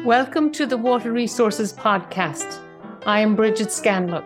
[0.00, 2.58] Welcome to the Water Resources Podcast.
[3.06, 4.24] I am Bridget Scanlon.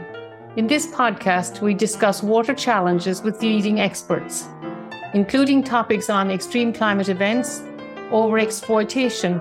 [0.57, 4.49] In this podcast, we discuss water challenges with leading experts,
[5.13, 7.61] including topics on extreme climate events,
[8.11, 9.39] overexploitation,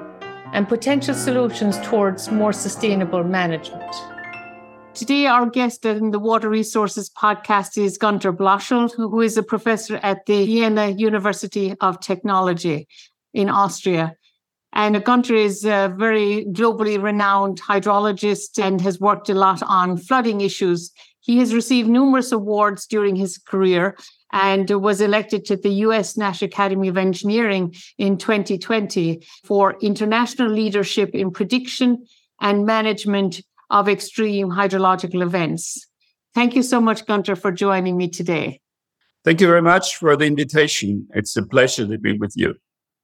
[0.52, 3.96] and potential solutions towards more sustainable management.
[4.94, 10.02] Today, our guest in the Water Resources podcast is Günter Blöschl, who is a professor
[10.04, 12.90] at the Vienna University of Technology
[13.34, 14.18] in Austria
[14.76, 20.42] and Günter is a very globally renowned hydrologist and has worked a lot on flooding
[20.42, 20.92] issues.
[21.22, 23.98] He has received numerous awards during his career
[24.34, 31.12] and was elected to the US National Academy of Engineering in 2020 for international leadership
[31.16, 32.06] in prediction
[32.42, 35.88] and management of extreme hydrological events.
[36.34, 38.60] Thank you so much, Günter, for joining me today.
[39.24, 41.08] Thank you very much for the invitation.
[41.16, 42.56] It's a pleasure to be with you.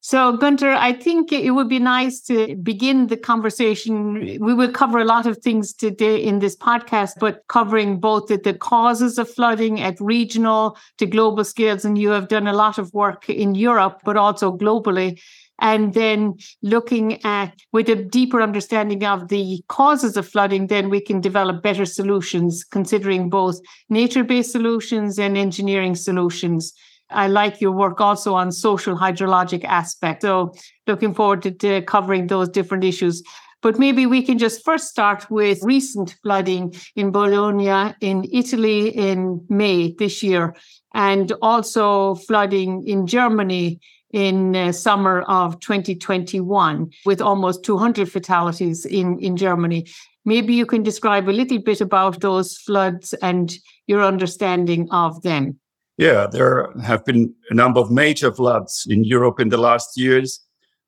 [0.04, 4.14] So, Günter, I think it would be nice to begin the conversation.
[4.40, 8.36] We will cover a lot of things today in this podcast, but covering both the,
[8.36, 11.84] the, causes of flooding at regional to global scales.
[11.84, 15.22] And you have done a lot of work in Europe, but also globally.
[15.60, 21.00] And then looking at with a deeper understanding of the causes of flooding, then we
[21.00, 26.74] can develop better solutions, considering both nature based solutions and engineering solutions
[27.14, 30.22] I like your work also on social hydrologic aspect.
[30.22, 30.54] So
[30.86, 33.22] looking forward to, to covering those different issues.
[33.62, 39.44] But maybe we can just first start with recent flooding in Bologna in Italy in
[39.48, 40.56] May this year,
[40.94, 43.78] and also flooding in Germany
[44.12, 49.86] in uh, summer of 2021 with almost 200 fatalities in, in Germany.
[50.24, 53.52] Maybe you can describe a little bit about those floods and
[53.86, 55.58] your understanding of them.
[56.02, 60.40] Yeah, there have been a number of major floods in Europe in the last years.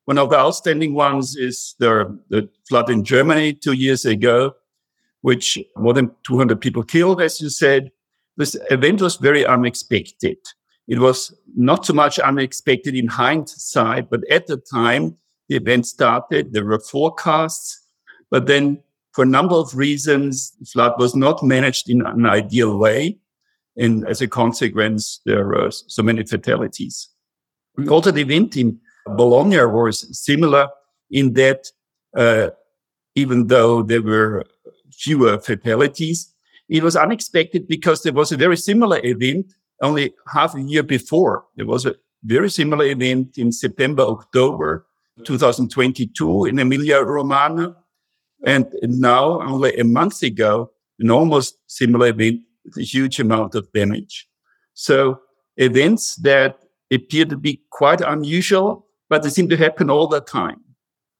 [0.03, 4.55] One of the outstanding ones is the, the flood in Germany two years ago,
[5.21, 7.91] which more than 200 people killed, as you said.
[8.35, 10.35] This event was very unexpected.
[10.89, 15.15] It was not so much unexpected in hindsight, but at the time
[15.47, 17.87] the event started, there were forecasts,
[18.29, 22.77] but then for a number of reasons, the flood was not managed in an ideal
[22.77, 23.17] way.
[23.77, 27.09] And as a consequence, there were so many fatalities.
[27.89, 30.69] Also, the event in Bologna was similar
[31.11, 31.67] in that
[32.15, 32.49] uh,
[33.15, 34.45] even though there were
[34.91, 36.33] fewer fatalities,
[36.69, 41.45] it was unexpected because there was a very similar event only half a year before.
[41.55, 44.87] There was a very similar event in September, October
[45.23, 47.75] 2022 in Emilia Romagna.
[48.45, 52.41] And now, only a month ago, an almost similar event
[52.77, 54.27] a huge amount of damage.
[54.73, 55.19] So
[55.57, 56.59] events that
[56.91, 60.61] appear to be quite unusual, but they seem to happen all the time.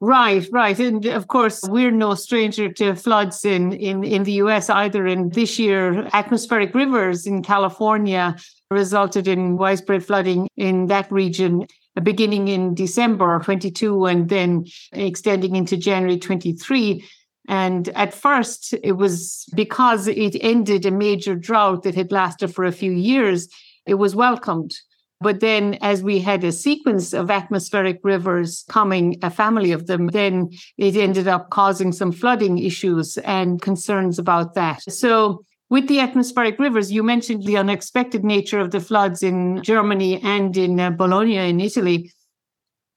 [0.01, 0.77] Right, right.
[0.77, 5.07] And of course, we're no stranger to floods in, in, in the US either.
[5.07, 8.35] And this year, atmospheric rivers in California
[8.69, 11.65] resulted in widespread flooding in that region
[12.03, 17.03] beginning in December 22 and then extending into January 23.
[17.47, 22.65] And at first, it was because it ended a major drought that had lasted for
[22.65, 23.47] a few years,
[23.85, 24.73] it was welcomed.
[25.21, 30.07] But then, as we had a sequence of atmospheric rivers coming, a family of them,
[30.07, 34.81] then it ended up causing some flooding issues and concerns about that.
[34.91, 40.21] So, with the atmospheric rivers, you mentioned the unexpected nature of the floods in Germany
[40.21, 42.11] and in uh, Bologna in Italy.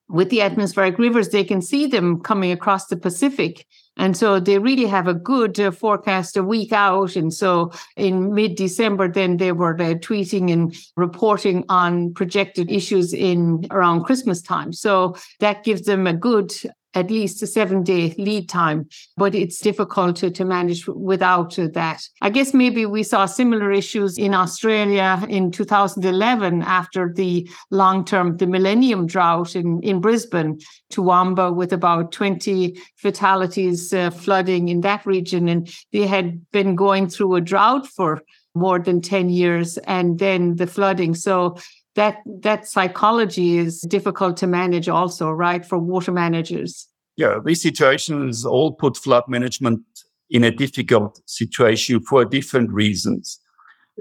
[0.09, 3.65] With the atmospheric rivers, they can see them coming across the Pacific
[3.99, 7.17] and so they really have a good uh, forecast a week out.
[7.17, 13.13] And so in mid December, then they were uh, tweeting and reporting on projected issues
[13.13, 14.73] in around Christmas time.
[14.73, 16.53] So that gives them a good
[16.95, 22.03] at least a seven day lead time, but it's difficult to, to manage without that.
[22.23, 28.37] I guess maybe we saw similar issues in Australia in 2011 after the long term,
[28.37, 30.59] the millennium drought in, in Brisbane,
[30.93, 35.49] Toowoomba, with about 20 fatalities, uh, flooding in that region.
[35.49, 38.23] And they had been going through a drought for
[38.55, 41.15] more than 10 years and then the flooding.
[41.15, 41.57] So
[41.99, 46.87] that that psychology is difficult to manage also right for water managers.
[47.17, 49.83] Yeah these situations all put flood management
[50.31, 53.41] in a difficult situation for different reasons.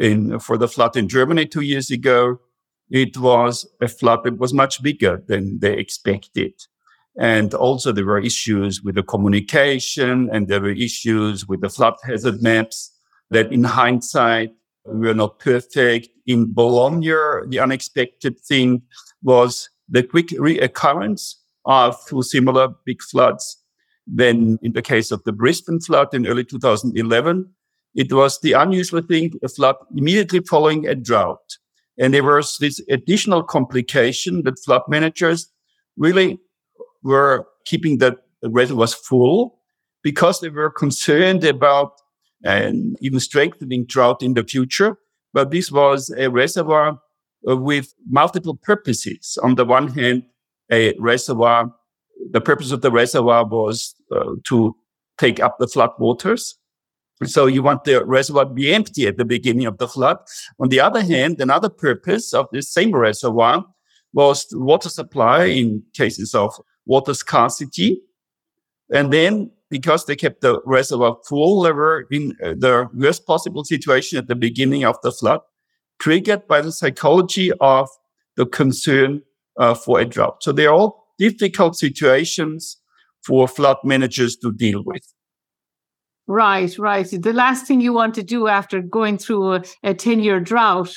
[0.08, 2.40] In for the flood in germany two years ago
[3.04, 6.54] it was a flood that was much bigger than they expected.
[7.20, 11.96] And also there were issues with the communication and there were issues with the flood
[12.04, 12.78] hazard maps
[13.32, 14.52] that in hindsight
[14.88, 16.10] we were not perfect.
[16.26, 17.08] In Bologna,
[17.48, 18.82] the unexpected thing
[19.22, 21.36] was the quick reoccurrence
[21.66, 23.62] of two similar big floods.
[24.06, 27.54] Then, in the case of the Brisbane flood in early 2011.
[27.96, 31.58] It was the unusual thing, a flood immediately following a drought.
[31.98, 35.52] And there was this additional complication that flood managers
[35.98, 36.40] really
[37.02, 39.60] were keeping the reservoirs full
[40.04, 41.94] because they were concerned about
[42.44, 44.98] and even strengthening drought in the future.
[45.34, 47.00] But this was a reservoir
[47.48, 49.38] uh, with multiple purposes.
[49.44, 50.24] On the one hand,
[50.72, 51.74] a reservoir,
[52.32, 54.76] the purpose of the reservoir was uh, to
[55.18, 56.58] take up the flood waters.
[57.26, 60.18] So you want the reservoir to be empty at the beginning of the flood.
[60.60, 63.66] On the other hand, another purpose of this same reservoir
[64.14, 66.54] was water supply in cases of
[66.86, 68.02] water scarcity.
[68.94, 74.18] And then because they kept the reservoir full, were in uh, the worst possible situation
[74.18, 75.42] at the beginning of the flood,
[76.00, 77.90] triggered by the psychology of
[78.36, 79.22] the concern
[79.58, 80.44] uh, for a drought.
[80.44, 82.78] So they're all difficult situations
[83.26, 85.04] for flood managers to deal with.
[86.28, 87.10] Right, right.
[87.10, 90.94] The last thing you want to do after going through a, a 10 year drought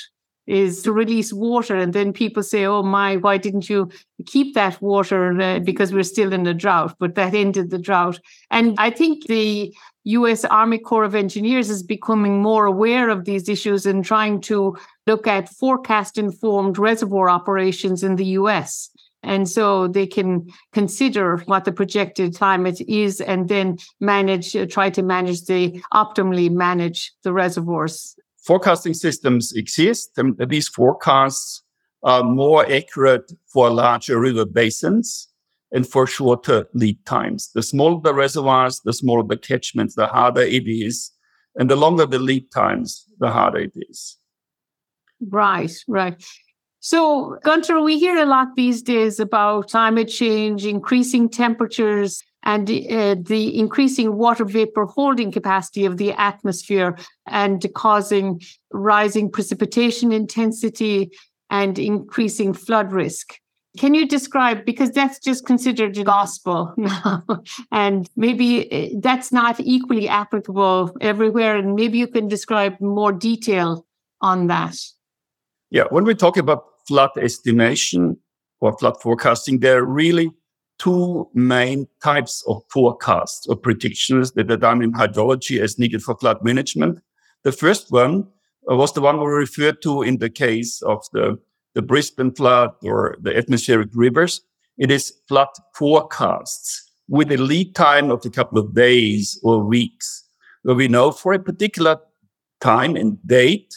[0.51, 1.75] is to release water.
[1.77, 3.89] And then people say, oh my, why didn't you
[4.25, 5.39] keep that water?
[5.39, 6.95] Uh, because we're still in a drought.
[6.99, 8.19] But that ended the drought.
[8.49, 13.47] And I think the US Army Corps of Engineers is becoming more aware of these
[13.47, 14.75] issues and trying to
[15.07, 18.89] look at forecast informed reservoir operations in the US.
[19.23, 24.89] And so they can consider what the projected climate is and then manage, uh, try
[24.89, 31.63] to manage the optimally manage the reservoirs forecasting systems exist, and these forecasts
[32.03, 35.27] are more accurate for larger river basins
[35.71, 37.51] and for shorter lead times.
[37.53, 41.11] The smaller the reservoirs, the smaller the catchments, the harder it is.
[41.55, 44.17] And the longer the lead times, the harder it is.
[45.29, 46.23] Right, right.
[46.79, 53.15] So, Günter, we hear a lot these days about climate change, increasing temperatures, and uh,
[53.19, 56.97] the increasing water vapor holding capacity of the atmosphere
[57.27, 58.41] and causing
[58.71, 61.11] rising precipitation intensity
[61.49, 63.35] and increasing flood risk.
[63.77, 67.23] Can you describe, because that's just considered gospel now,
[67.71, 73.85] and maybe uh, that's not equally applicable everywhere, and maybe you can describe more detail
[74.19, 74.75] on that.
[75.69, 78.17] Yeah, when we talk about flood estimation
[78.59, 80.31] or flood forecasting, there are really
[80.81, 86.17] two main types of forecasts or predictions that are done in hydrology as needed for
[86.17, 86.99] flood management.
[87.43, 88.27] The first one
[88.69, 91.37] uh, was the one we referred to in the case of the,
[91.75, 94.41] the Brisbane flood or the atmospheric rivers.
[94.79, 100.27] It is flood forecasts with a lead time of a couple of days or weeks,
[100.63, 101.97] where we know for a particular
[102.59, 103.71] time and date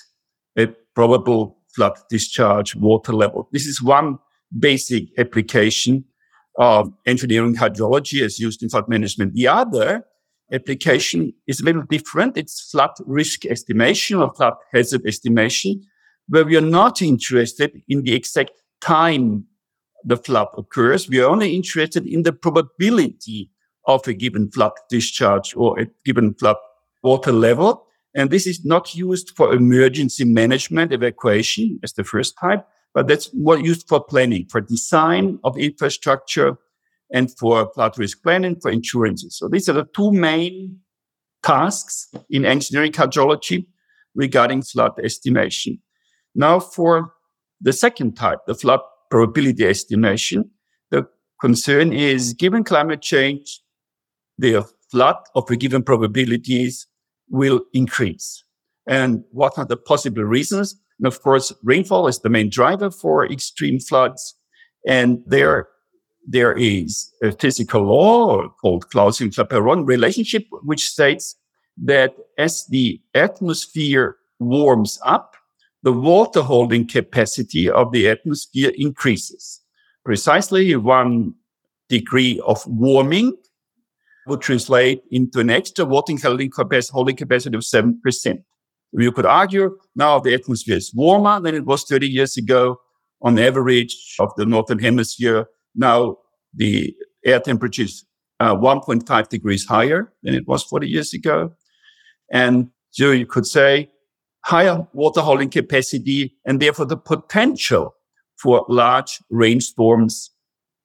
[0.56, 3.48] a probable flood discharge water level.
[3.52, 4.18] This is one
[4.58, 6.04] basic application
[6.56, 9.34] of engineering hydrology as used in flood management.
[9.34, 10.04] The other
[10.52, 12.36] application is a little different.
[12.36, 15.82] It's flood risk estimation or flood hazard estimation,
[16.28, 19.46] where we are not interested in the exact time
[20.04, 21.08] the flood occurs.
[21.08, 23.50] We are only interested in the probability
[23.86, 26.56] of a given flood discharge or a given flood
[27.02, 27.86] water level.
[28.14, 33.34] And this is not used for emergency management evacuation as the first type, but that's
[33.34, 36.56] more used for planning, for design of infrastructure
[37.12, 39.36] and for flood risk planning, for insurances.
[39.36, 40.78] So these are the two main
[41.42, 43.66] tasks in engineering hydrology
[44.14, 45.80] regarding flood estimation.
[46.34, 47.12] Now for
[47.60, 50.50] the second type, the flood probability estimation,
[50.90, 51.06] the
[51.40, 53.60] concern is given climate change,
[54.38, 56.86] the flood of a given probabilities
[57.28, 58.44] will increase.
[58.86, 60.76] And what are the possible reasons?
[60.98, 64.34] And of course, rainfall is the main driver for extreme floods.
[64.86, 65.68] And there,
[66.26, 71.36] there is a physical law called Clausius-Clapeyron relationship, which states
[71.82, 75.36] that as the atmosphere warms up,
[75.82, 79.60] the water holding capacity of the atmosphere increases.
[80.04, 81.34] Precisely one
[81.88, 83.36] degree of warming
[84.26, 88.44] would translate into an extra water holding capacity of 7%.
[88.96, 92.80] You could argue now the atmosphere is warmer than it was 30 years ago
[93.22, 95.46] on average of the northern hemisphere.
[95.74, 96.18] Now
[96.54, 98.04] the air temperature is
[98.40, 101.52] uh, 1.5 degrees higher than it was 40 years ago.
[102.30, 103.90] And so you could say
[104.44, 107.94] higher water holding capacity and therefore the potential
[108.40, 110.30] for large rainstorms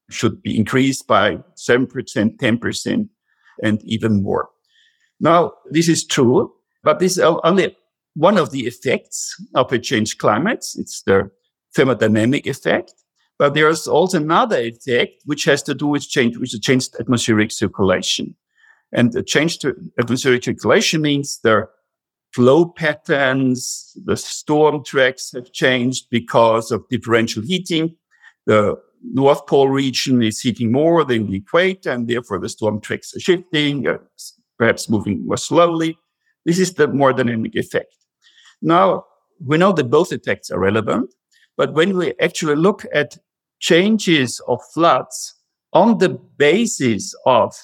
[0.10, 3.10] should be increased by 7%, 10%,
[3.62, 4.50] and even more.
[5.20, 7.75] Now, this is true, but this is only
[8.20, 10.66] one of the effects of a changed climate.
[10.76, 11.32] It's the
[11.76, 12.94] thermodynamic effect.
[13.38, 17.52] But there's also another effect which has to do with change, with the changed atmospheric
[17.52, 18.36] circulation.
[18.92, 19.64] And the changed
[19.98, 21.70] atmospheric circulation means the
[22.34, 27.96] flow patterns, the storm tracks have changed because of differential heating.
[28.46, 33.16] The North Pole region is heating more than the equator, and therefore the storm tracks
[33.16, 34.00] are shifting, uh,
[34.58, 35.98] perhaps moving more slowly.
[36.46, 37.94] This is the more dynamic effect.
[38.62, 39.06] Now,
[39.44, 41.13] we know that both effects are relevant,
[41.58, 43.18] but when we actually look at
[43.60, 45.36] changes of floods
[45.74, 47.56] on the basis of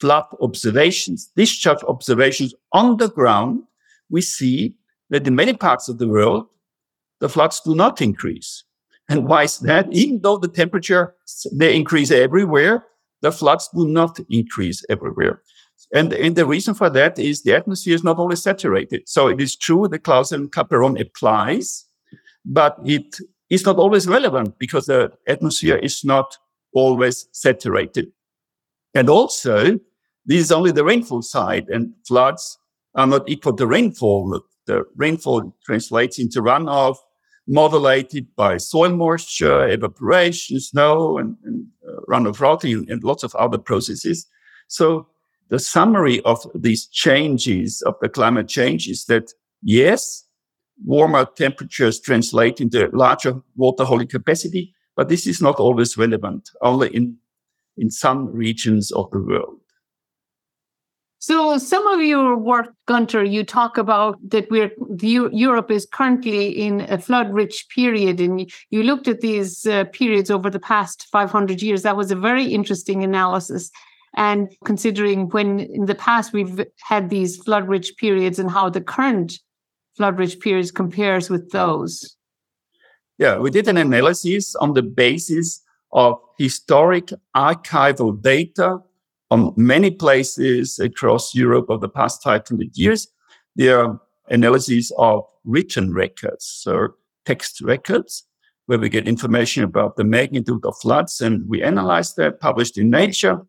[0.00, 3.62] flood observations, discharge observations on the ground,
[4.10, 4.76] we see
[5.10, 6.46] that in many parts of the world,
[7.20, 8.64] the floods do not increase.
[9.08, 9.92] And why is that?
[9.92, 11.14] Even though the temperature,
[11.52, 12.84] they increase everywhere,
[13.20, 15.42] the floods do not increase everywhere.
[15.92, 19.08] And, and the reason for that is the atmosphere is not always saturated.
[19.08, 21.86] So it is true the Clausius-Clapeyron applies,
[22.44, 23.18] but it
[23.50, 26.36] is not always relevant because the atmosphere is not
[26.72, 28.10] always saturated.
[28.94, 29.78] And also,
[30.26, 32.58] this is only the rainfall side and floods
[32.94, 34.40] are not equal to rainfall.
[34.66, 36.96] The rainfall translates into runoff
[37.46, 43.58] modulated by soil moisture, evaporation, snow, and, and uh, runoff routing, and lots of other
[43.58, 44.26] processes.
[44.68, 45.08] So
[45.48, 49.32] the summary of these changes of the climate change is that
[49.62, 50.24] yes,
[50.84, 56.88] warmer temperatures translate into larger water holding capacity, but this is not always relevant, only
[56.94, 57.16] in,
[57.76, 59.60] in some regions of the world.
[61.26, 66.48] So, some of your work, Günter, you talk about that we're the, Europe is currently
[66.48, 71.62] in a flood-rich period, and you looked at these uh, periods over the past 500
[71.62, 71.80] years.
[71.80, 73.70] That was a very interesting analysis,
[74.16, 79.40] and considering when in the past we've had these flood-rich periods and how the current
[79.96, 82.16] flood-rich periods compares with those.
[83.18, 88.78] Yeah, we did an analysis on the basis of historic archival data
[89.30, 93.08] on many places across Europe over the past 500 years.
[93.56, 96.88] There are um, analyses of written records, so
[97.24, 98.24] text records,
[98.66, 101.20] where we get information about the magnitude of floods.
[101.20, 103.40] And we analyzed that, published in Nature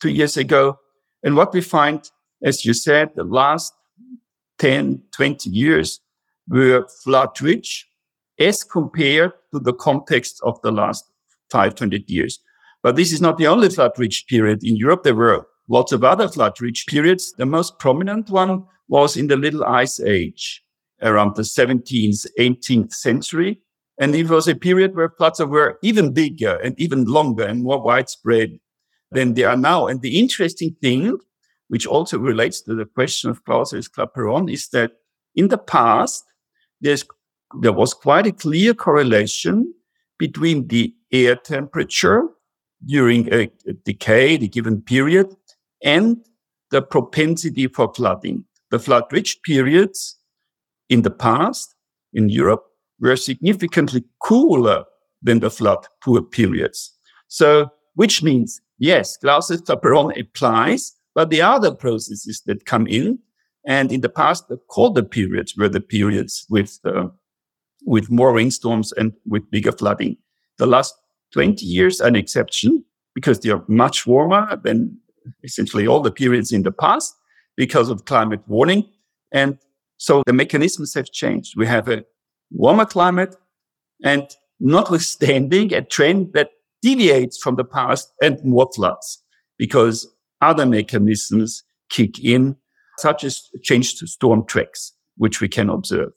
[0.00, 0.78] two years ago.
[1.22, 2.08] And what we find,
[2.42, 3.72] as you said, the last
[4.58, 6.00] 10, 20 years
[6.48, 7.86] were flood rich
[8.38, 11.04] as compared to the context of the last
[11.50, 12.40] 500 years.
[12.82, 15.02] But this is not the only flood rich period in Europe.
[15.02, 17.32] There were lots of other flood rich periods.
[17.32, 20.62] The most prominent one was in the Little Ice Age
[21.02, 23.60] around the 17th, 18th century.
[24.00, 27.82] And it was a period where floods were even bigger and even longer and more
[27.82, 28.58] widespread
[29.10, 29.86] than they are now.
[29.86, 31.18] And the interesting thing,
[31.68, 34.92] which also relates to the question of Clausius Clapeyron, is that
[35.34, 36.24] in the past,
[36.80, 39.72] there was quite a clear correlation
[40.18, 42.22] between the air temperature
[42.84, 45.34] during a, a decade, a given period,
[45.82, 46.18] and
[46.70, 48.44] the propensity for flooding.
[48.70, 50.16] The flood rich periods
[50.88, 51.74] in the past
[52.12, 52.64] in Europe
[53.00, 54.84] were significantly cooler
[55.22, 56.92] than the flood poor periods.
[57.28, 63.18] So, which means, yes, Clausius-Clapeyron applies, but the other processes that come in,
[63.66, 67.08] and in the past, the colder periods were the periods with, uh,
[67.84, 70.16] with more rainstorms and with bigger flooding.
[70.58, 70.94] The last
[71.32, 74.96] 20 years an exception because they are much warmer than
[75.42, 77.14] essentially all the periods in the past
[77.56, 78.88] because of climate warming.
[79.32, 79.58] And
[79.96, 81.54] so the mechanisms have changed.
[81.56, 82.04] We have a
[82.50, 83.34] warmer climate
[84.02, 84.28] and
[84.60, 86.50] notwithstanding a trend that
[86.82, 89.22] deviates from the past and more floods
[89.58, 90.08] because
[90.40, 92.56] other mechanisms kick in,
[92.98, 96.12] such as changed storm tracks, which we can observe.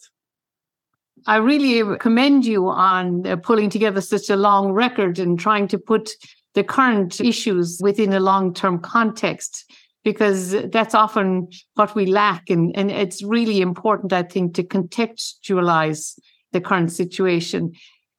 [1.27, 5.77] I really commend you on uh, pulling together such a long record and trying to
[5.77, 6.11] put
[6.55, 9.71] the current issues within a long term context,
[10.03, 12.49] because that's often what we lack.
[12.49, 16.19] And, and it's really important, I think, to contextualize
[16.51, 17.73] the current situation.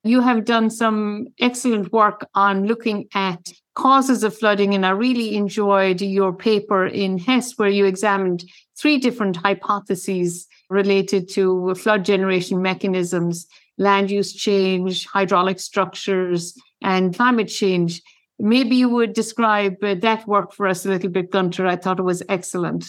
[0.04, 5.36] You have done some excellent work on looking at causes of flooding, and I really
[5.36, 8.44] enjoyed your paper in HESS, where you examined
[8.76, 13.46] three different hypotheses related to flood generation mechanisms,
[13.78, 18.02] land use change, hydraulic structures, and climate change.
[18.38, 21.66] Maybe you would describe uh, that work for us a little bit, Günter.
[21.66, 22.86] I thought it was excellent.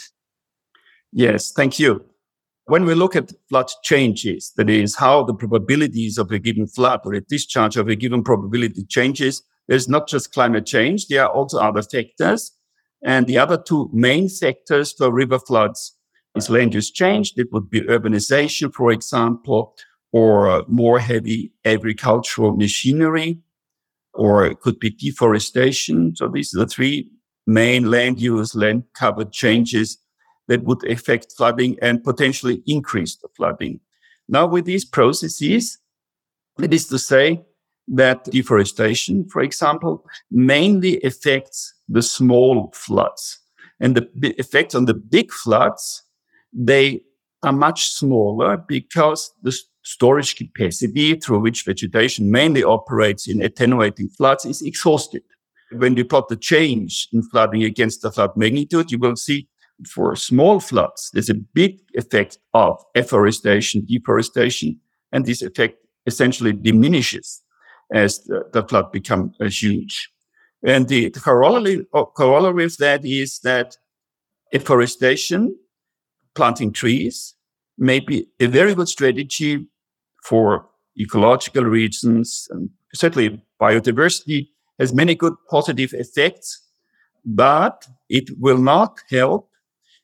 [1.11, 2.03] Yes, thank you.
[2.65, 7.01] When we look at flood changes, that is how the probabilities of a given flood
[7.05, 11.31] or a discharge of a given probability changes, there's not just climate change, there are
[11.31, 12.51] also other factors.
[13.03, 15.97] And the other two main factors for river floods
[16.35, 17.37] is land use changed?
[17.37, 19.75] It would be urbanization, for example,
[20.13, 23.41] or more heavy agricultural machinery.
[24.13, 26.15] or it could be deforestation.
[26.15, 27.09] So these are the three
[27.47, 29.97] main land use, land cover changes
[30.47, 33.79] that would affect flooding and potentially increase the flooding.
[34.27, 35.77] Now with these processes,
[36.57, 37.41] that is to say
[37.87, 43.39] that deforestation, for example, mainly affects the small floods.
[43.79, 46.03] And the effects on the big floods,
[46.53, 47.01] they
[47.41, 54.45] are much smaller because the storage capacity through which vegetation mainly operates in attenuating floods
[54.45, 55.23] is exhausted.
[55.71, 59.49] When you plot the change in flooding against the flood magnitude, you will see
[59.87, 64.79] for small floods, there's a big effect of afforestation, deforestation,
[65.11, 67.41] and this effect essentially diminishes
[67.93, 70.09] as the, the flood becomes uh, huge.
[70.65, 73.77] And the, the corollary, uh, corollary of that is that
[74.53, 75.55] afforestation,
[76.35, 77.35] planting trees,
[77.77, 79.67] may be a very good strategy
[80.23, 84.49] for ecological reasons and certainly biodiversity
[84.79, 86.61] has many good positive effects,
[87.25, 89.49] but it will not help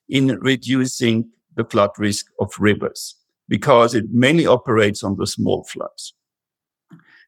[0.09, 3.15] in reducing the flood risk of rivers
[3.47, 6.13] because it mainly operates on the small floods.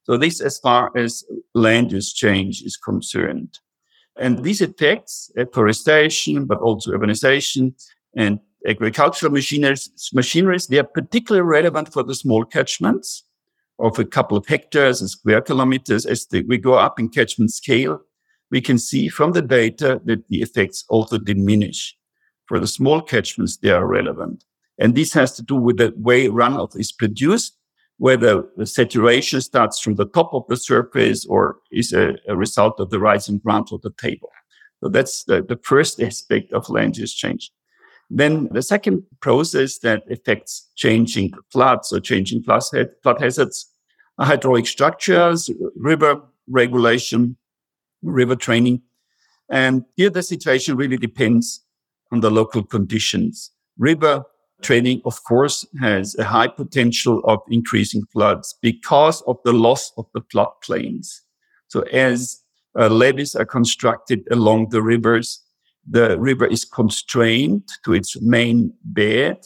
[0.03, 1.23] So this as far as
[1.53, 3.59] land use change is concerned.
[4.17, 7.73] And these effects, afforestation, but also urbanization
[8.15, 13.23] and agricultural machineries, machineries, they are particularly relevant for the small catchments
[13.79, 16.05] of a couple of hectares and square kilometers.
[16.05, 18.01] As the, we go up in catchment scale,
[18.51, 21.95] we can see from the data that the effects also diminish.
[22.51, 24.43] For the small catchments, they are relevant.
[24.77, 27.57] And this has to do with the way runoff is produced,
[27.97, 32.81] whether the saturation starts from the top of the surface or is a, a result
[32.81, 34.29] of the rising the table.
[34.83, 37.51] So that's the, the first aspect of land use change.
[38.09, 42.63] Then the second process that affects changing floods or changing flood,
[43.01, 43.73] flood hazards
[44.17, 47.37] are hydraulic structures, river regulation,
[48.01, 48.81] river training.
[49.49, 51.61] And here the situation really depends
[52.11, 53.51] on the local conditions.
[53.77, 54.23] River
[54.61, 60.05] training, of course, has a high potential of increasing floods because of the loss of
[60.13, 61.07] the floodplains.
[61.67, 62.41] So as
[62.77, 65.43] uh, levees are constructed along the rivers,
[65.87, 69.39] the river is constrained to its main bed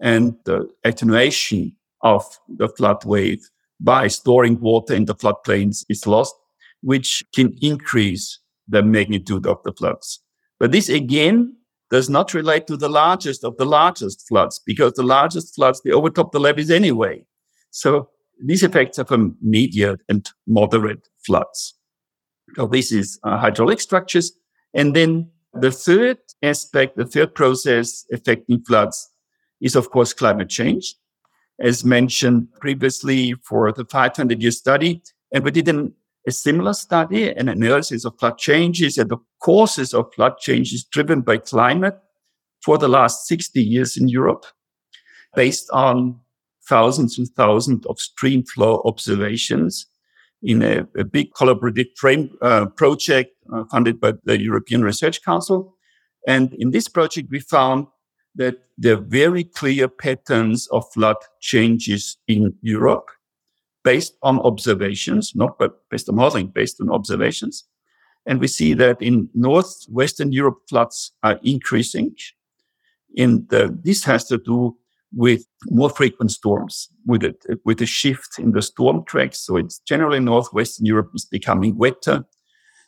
[0.00, 3.48] and the attenuation of the flood wave
[3.80, 6.34] by storing water in the floodplains is lost,
[6.82, 8.38] which can increase
[8.68, 10.20] the magnitude of the floods.
[10.58, 11.56] But this again
[11.90, 15.92] does not relate to the largest of the largest floods because the largest floods, they
[15.92, 17.24] overtop the levees anyway.
[17.70, 18.08] So
[18.44, 21.74] these effects are from medium and moderate floods.
[22.54, 24.32] So this is uh, hydraulic structures.
[24.74, 29.08] And then the third aspect, the third process affecting floods
[29.60, 30.94] is, of course, climate change.
[31.58, 35.94] As mentioned previously for the 500 year study, and we did an,
[36.26, 39.16] a similar study, an analysis of flood changes at the
[39.46, 41.96] causes of flood changes driven by climate
[42.64, 44.44] for the last 60 years in Europe,
[45.36, 46.18] based on
[46.68, 49.86] thousands and thousands of stream flow observations
[50.42, 55.76] in a, a big collaborative frame uh, project uh, funded by the European Research Council.
[56.26, 57.86] And in this project, we found
[58.34, 63.10] that there are very clear patterns of flood changes in Europe
[63.84, 65.56] based on observations, not
[65.88, 67.62] based on modeling, based on observations.
[68.26, 72.14] And we see that in northwestern Europe, floods are increasing.
[73.16, 74.76] And uh, this has to do
[75.12, 77.34] with more frequent storms, with a,
[77.64, 79.38] with a shift in the storm tracks.
[79.38, 82.24] So it's generally northwestern Europe is becoming wetter.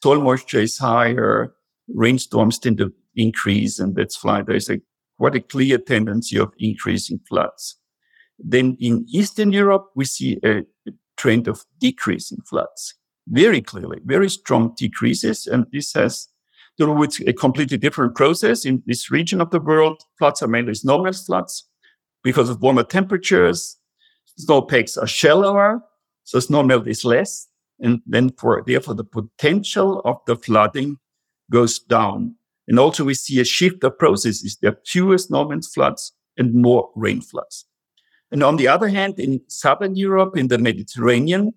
[0.03, 1.55] Soil moisture is higher.
[1.89, 3.79] Rainstorms tend to increase.
[3.79, 4.81] And that's why there's a
[5.19, 7.77] quite a clear tendency of increasing floods.
[8.39, 10.63] Then in Eastern Europe, we see a
[11.17, 12.95] trend of decreasing floods
[13.31, 15.47] very clearly, very strong decreases.
[15.47, 16.29] And this has
[16.79, 20.03] to do with a completely different process in this region of the world.
[20.19, 21.69] Floods are mainly snowmelt floods
[22.23, 23.77] because of warmer temperatures.
[24.37, 25.81] Snowpacks are shallower,
[26.25, 27.49] so snowmelt is less.
[27.81, 30.97] And then for, therefore, the potential of the flooding
[31.51, 32.35] goes down.
[32.67, 34.59] And also we see a shift of processes.
[34.61, 37.67] There are fewer snowmelt floods and more rain floods.
[38.31, 41.55] And on the other hand, in Southern Europe, in the Mediterranean,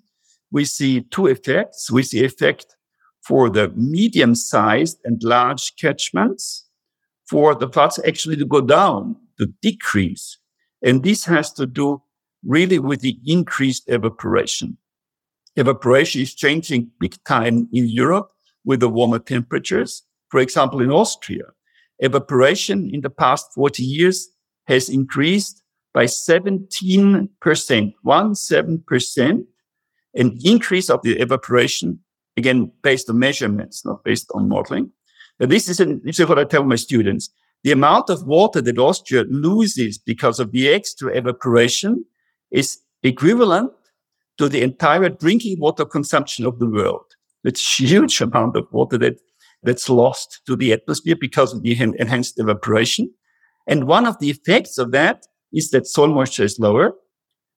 [0.51, 1.89] we see two effects.
[1.89, 2.75] We see effect
[3.21, 6.67] for the medium sized and large catchments
[7.29, 10.37] for the floods actually to go down, to decrease.
[10.83, 12.01] And this has to do
[12.43, 14.77] really with the increased evaporation.
[15.55, 18.31] Evaporation is changing big time in Europe
[18.65, 20.03] with the warmer temperatures.
[20.29, 21.45] For example, in Austria,
[21.99, 24.29] evaporation in the past 40 years
[24.65, 25.61] has increased
[25.93, 29.45] by 17%, one seven percent,
[30.13, 31.99] an increase of the evaporation
[32.37, 34.91] again, based on measurements, not based on modeling.
[35.39, 37.29] But this is, an, this is what I tell my students.
[37.63, 42.05] The amount of water that Austria loses because of the extra evaporation
[42.49, 43.71] is equivalent
[44.37, 47.05] to the entire drinking water consumption of the world.
[47.43, 49.19] It's a huge amount of water that,
[49.63, 53.11] that's lost to the atmosphere because of the enhanced evaporation.
[53.67, 56.93] And one of the effects of that is that soil moisture is lower,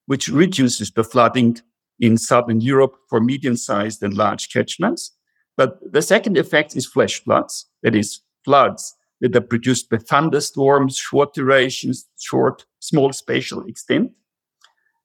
[0.07, 1.59] which reduces the flooding
[2.01, 5.13] in southern Europe for medium sized and large catchments.
[5.57, 7.67] But the second effect is flash floods.
[7.83, 14.13] That is floods that are produced by thunderstorms, short durations, short, small spatial extent.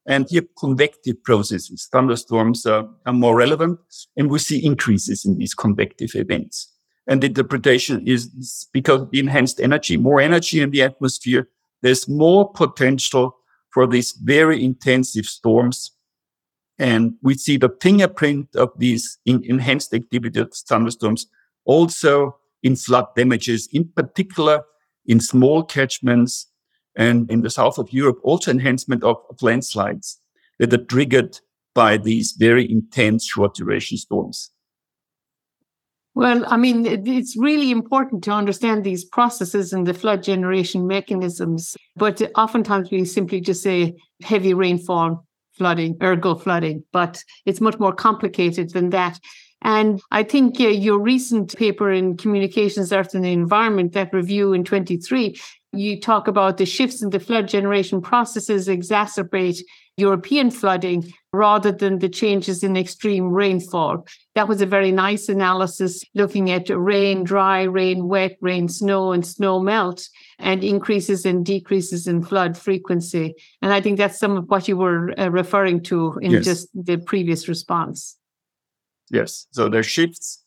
[0.06, 3.78] And here convective processes, thunderstorms are, are more relevant
[4.16, 6.72] and we see increases in these convective events.
[7.06, 11.48] And the interpretation is because of the enhanced energy, more energy in the atmosphere,
[11.82, 13.36] there's more potential
[13.70, 15.92] for these very intensive storms.
[16.80, 21.26] And we see the fingerprint of these enhanced activity of thunderstorms
[21.66, 24.62] also in flood damages, in particular
[25.04, 26.46] in small catchments
[26.96, 30.20] and in the south of Europe, also enhancement of, of landslides
[30.58, 31.38] that are triggered
[31.74, 34.50] by these very intense short duration storms.
[36.14, 41.76] Well, I mean, it's really important to understand these processes and the flood generation mechanisms.
[41.94, 45.26] But oftentimes we simply just say heavy rainfall
[45.60, 49.20] flooding, ergo flooding, but it's much more complicated than that.
[49.60, 54.54] And I think uh, your recent paper in Communications, Earth and the Environment, that review
[54.54, 55.38] in 23,
[55.74, 59.60] you talk about the shifts in the flood generation processes exacerbate
[59.98, 64.06] European flooding rather than the changes in extreme rainfall.
[64.34, 69.26] That was a very nice analysis looking at rain, dry, rain, wet, rain, snow, and
[69.26, 70.08] snow melt,
[70.40, 73.34] and increases and decreases in flood frequency.
[73.62, 76.44] And I think that's some of what you were uh, referring to in yes.
[76.44, 78.16] just the previous response.
[79.10, 79.46] Yes.
[79.50, 80.44] So there are shifts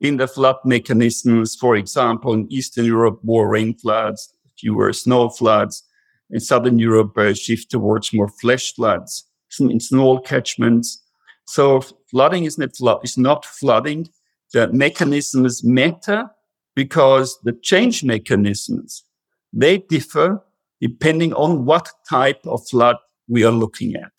[0.00, 1.56] in the flood mechanisms.
[1.56, 5.84] For example, in Eastern Europe, more rain floods, fewer snow floods.
[6.30, 9.28] In Southern Europe, a shift towards more flash floods
[9.60, 11.02] in small catchments.
[11.46, 14.08] So flooding is not, flood, is not flooding.
[14.52, 16.30] The mechanisms matter
[16.74, 19.04] because the change mechanisms,
[19.52, 20.42] they differ
[20.80, 22.96] depending on what type of flood
[23.28, 24.12] we are looking at.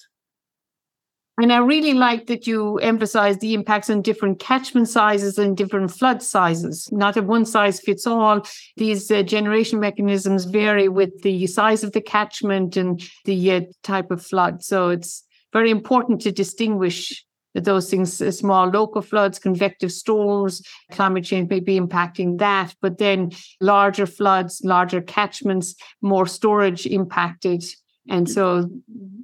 [1.42, 5.90] And I really like that you emphasize the impacts on different catchment sizes and different
[5.90, 6.88] flood sizes.
[6.92, 8.46] Not a one size fits all.
[8.78, 14.12] These uh, generation mechanisms vary with the size of the catchment and the uh, type
[14.12, 14.64] of flood.
[14.64, 20.62] So it's very important to distinguish those things small local floods, convective storms,
[20.92, 27.64] climate change may be impacting that, but then larger floods, larger catchments, more storage impacted
[28.10, 28.34] and mm.
[28.34, 28.70] so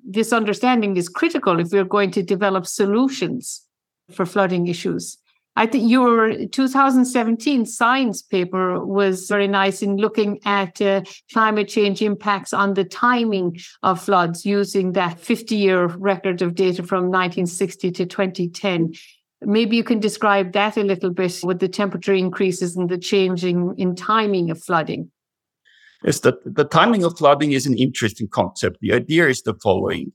[0.07, 3.65] this understanding is critical if we're going to develop solutions
[4.11, 5.17] for flooding issues.
[5.59, 11.01] I think your 2017 science paper was very nice in looking at uh,
[11.33, 16.81] climate change impacts on the timing of floods using that 50 year record of data
[16.81, 18.93] from 1960 to 2010.
[19.41, 23.75] Maybe you can describe that a little bit with the temperature increases and the changing
[23.77, 25.11] in timing of flooding
[26.05, 28.77] Yes, that the timing of flooding is an interesting concept.
[28.79, 30.13] The idea is the following.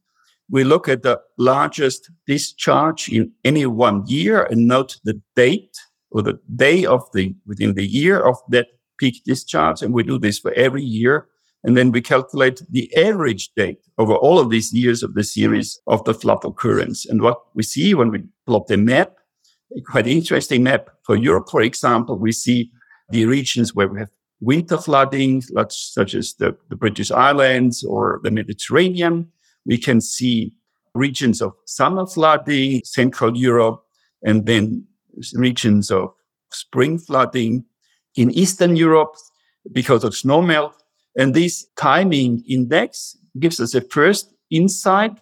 [0.51, 5.77] We look at the largest discharge in any one year and note the date
[6.11, 8.67] or the day of the, within the year of that
[8.99, 9.83] peak discharge.
[9.83, 11.29] And we do this for every year.
[11.65, 15.81] And then we calculate the average date over all of these years of the series
[15.87, 17.07] of the flood occurrence.
[17.07, 19.15] And what we see when we plot the map,
[19.77, 22.71] a quite interesting map for Europe, for example, we see
[23.09, 28.31] the regions where we have winter flooding, such as the, the British Islands or the
[28.31, 29.33] Mediterranean.
[29.67, 30.57] We can see
[30.95, 33.83] regions of summer flooding, Central Europe,
[34.23, 34.87] and then
[35.35, 36.15] regions of
[36.51, 37.65] spring flooding
[38.17, 39.17] in Eastern Europe
[39.73, 40.73] because of snowmelt.
[41.17, 45.19] And this timing index gives us a first insight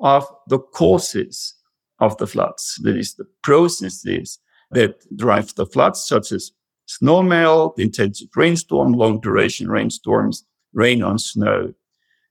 [0.00, 1.54] of the causes
[2.00, 2.78] of the floods.
[2.82, 4.38] That is the processes
[4.70, 6.52] that drive the floods, such as
[6.88, 11.72] snowmelt, intensive rainstorm, long duration rainstorms, rain on snow.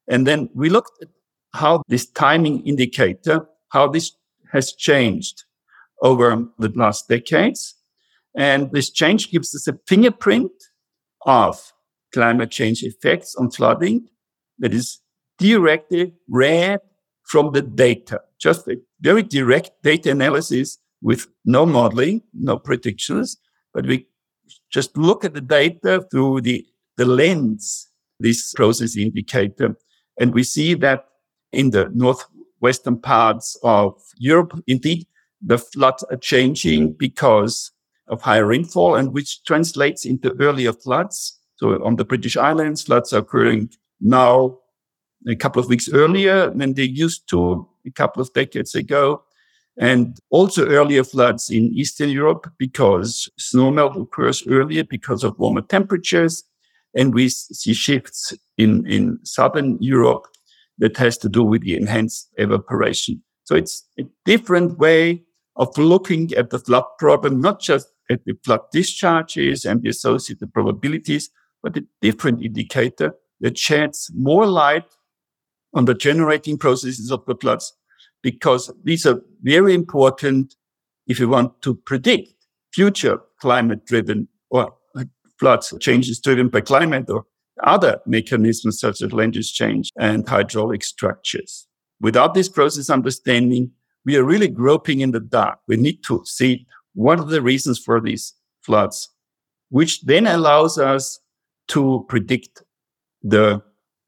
[0.07, 1.09] And then we looked at
[1.55, 4.11] how this timing indicator, how this
[4.51, 5.43] has changed
[6.01, 7.75] over the last decades.
[8.35, 10.51] And this change gives us a fingerprint
[11.25, 11.73] of
[12.13, 14.07] climate change effects on flooding
[14.59, 14.99] that is
[15.37, 16.79] directly read
[17.23, 23.37] from the data, just a very direct data analysis with no modeling, no predictions,
[23.73, 24.07] but we
[24.71, 26.65] just look at the data through the,
[26.97, 27.89] the lens,
[28.19, 29.75] this process indicator.
[30.19, 31.05] And we see that
[31.55, 35.07] in the northwestern parts of Europe, indeed,
[35.41, 37.71] the floods are changing because
[38.07, 41.39] of higher rainfall and which translates into earlier floods.
[41.57, 44.57] So on the British Islands, floods are occurring now
[45.27, 49.23] a couple of weeks earlier than they used to a couple of decades ago.
[49.77, 56.43] And also earlier floods in Eastern Europe because snowmelt occurs earlier because of warmer temperatures.
[56.95, 60.27] And we see shifts in, in Southern Europe
[60.77, 63.21] that has to do with the enhanced evaporation.
[63.43, 65.23] So it's a different way
[65.55, 70.53] of looking at the flood problem, not just at the flood discharges and the associated
[70.53, 71.29] probabilities,
[71.63, 74.85] but a different indicator that sheds more light
[75.73, 77.73] on the generating processes of the floods,
[78.21, 80.55] because these are very important
[81.07, 82.33] if you want to predict
[82.73, 84.73] future climate driven or
[85.39, 87.25] floods changes driven by climate or
[87.63, 91.67] other mechanisms such as land use change and hydraulic structures.
[92.01, 93.71] Without this process understanding,
[94.05, 95.59] we are really groping in the dark.
[95.67, 99.09] We need to see what are the reasons for these floods,
[99.69, 101.19] which then allows us
[101.69, 102.63] to predict
[103.23, 103.61] the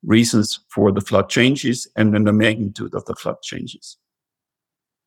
[0.04, 3.98] reasons for the flood changes and then the magnitude of the flood changes.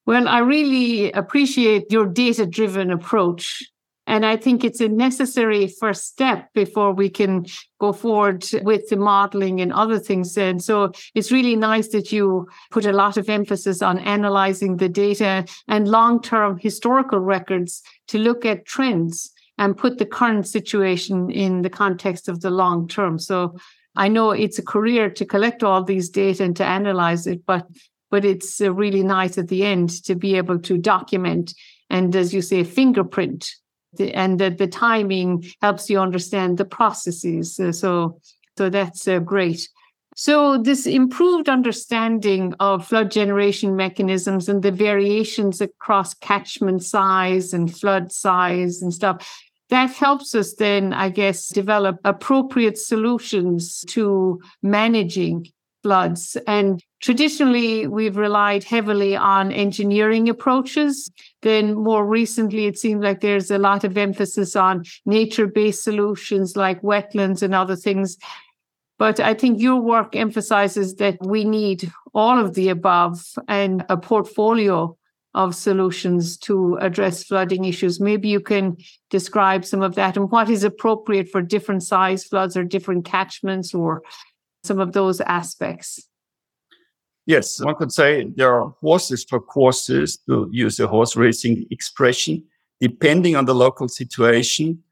[0.06, 3.62] Well, I really appreciate your data driven approach.
[4.10, 7.46] And I think it's a necessary first step before we can
[7.78, 10.36] go forward with the modeling and other things.
[10.36, 14.88] And so it's really nice that you put a lot of emphasis on analyzing the
[14.88, 21.30] data and long term historical records to look at trends and put the current situation
[21.30, 23.16] in the context of the long term.
[23.16, 23.56] So
[23.94, 27.64] I know it's a career to collect all these data and to analyze it, but
[28.10, 31.54] but it's uh, really nice at the end to be able to document
[31.88, 33.48] and, as you say, fingerprint.
[33.98, 37.58] And the, the timing helps you understand the processes.
[37.58, 38.20] Uh, so,
[38.56, 39.68] so that's uh, great.
[40.16, 47.74] So, this improved understanding of flood generation mechanisms and the variations across catchment size and
[47.74, 49.26] flood size and stuff
[49.70, 55.46] that helps us then, I guess, develop appropriate solutions to managing
[55.82, 56.36] floods.
[56.46, 61.10] And traditionally, we've relied heavily on engineering approaches.
[61.42, 66.56] Then, more recently, it seems like there's a lot of emphasis on nature based solutions
[66.56, 68.16] like wetlands and other things.
[68.98, 73.96] But I think your work emphasizes that we need all of the above and a
[73.96, 74.96] portfolio
[75.34, 78.00] of solutions to address flooding issues.
[78.00, 78.76] Maybe you can
[79.08, 83.72] describe some of that and what is appropriate for different size floods or different catchments
[83.72, 84.02] or
[84.62, 86.06] some of those aspects.
[87.26, 92.42] Yes, one could say there are horses for courses, to use a horse racing expression.
[92.80, 94.82] Depending on the local situation,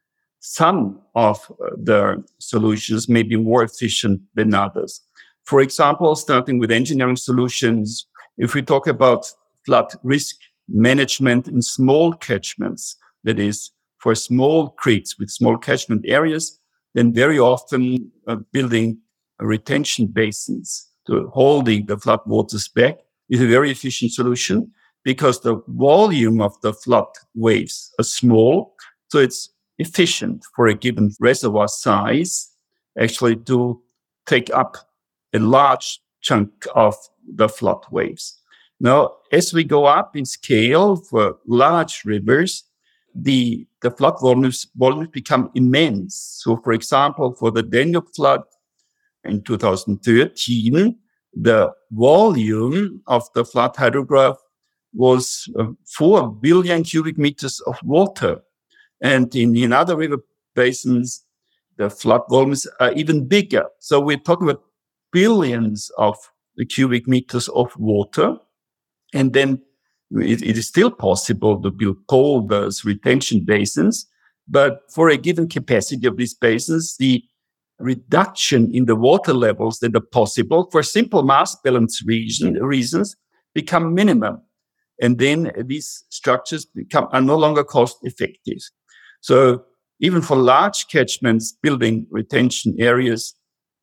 [0.40, 5.00] some of uh, the solutions may be more efficient than others.
[5.44, 9.32] For example, starting with engineering solutions, if we talk about
[9.64, 10.36] flood risk
[10.68, 16.60] management in small catchments, that is, for small creeks with small catchment areas,
[16.94, 18.98] then very often uh, building
[19.46, 22.98] retention basins to holding the flood waters back
[23.30, 24.70] is a very efficient solution
[25.04, 28.74] because the volume of the flood waves are small.
[29.08, 32.50] So it's efficient for a given reservoir size
[32.98, 33.80] actually to
[34.26, 34.76] take up
[35.32, 36.94] a large chunk of
[37.26, 38.40] the flood waves.
[38.80, 42.64] Now, as we go up in scale for large rivers,
[43.14, 46.14] the, the flood volumes, volumes become immense.
[46.42, 48.42] So, for example, for the Danube flood
[49.28, 50.96] in 2013,
[51.34, 54.36] the volume of the flood hydrograph
[54.92, 58.40] was uh, 4 billion cubic meters of water.
[59.00, 60.18] And in, in other river
[60.54, 61.24] basins,
[61.76, 63.66] the flood volumes are even bigger.
[63.78, 64.64] So we're talking about
[65.12, 66.16] billions of
[66.70, 68.36] cubic meters of water.
[69.14, 69.62] And then
[70.10, 74.06] it, it is still possible to build culverts, retention basins.
[74.48, 77.22] But for a given capacity of these basins, the
[77.78, 82.62] reduction in the water levels that are possible for simple mass balance reason, mm.
[82.62, 83.16] reasons
[83.54, 84.42] become minimum.
[85.00, 88.58] And then these structures become are no longer cost effective.
[89.20, 89.64] So
[90.00, 93.34] even for large catchments, building retention areas,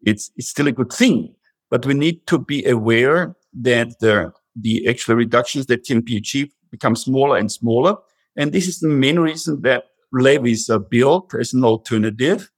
[0.02, 1.34] it's, it's still a good thing.
[1.72, 6.54] But we need to be aware that the the actual reductions that can be achieved
[6.72, 7.98] become smaller and smaller.
[8.38, 12.50] And this is the main reason that levees are built as an alternative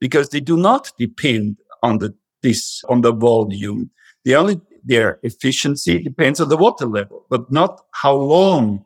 [0.00, 3.90] because they do not depend on the this on the volume.
[4.24, 8.84] The only their efficiency depends on the water level, but not how long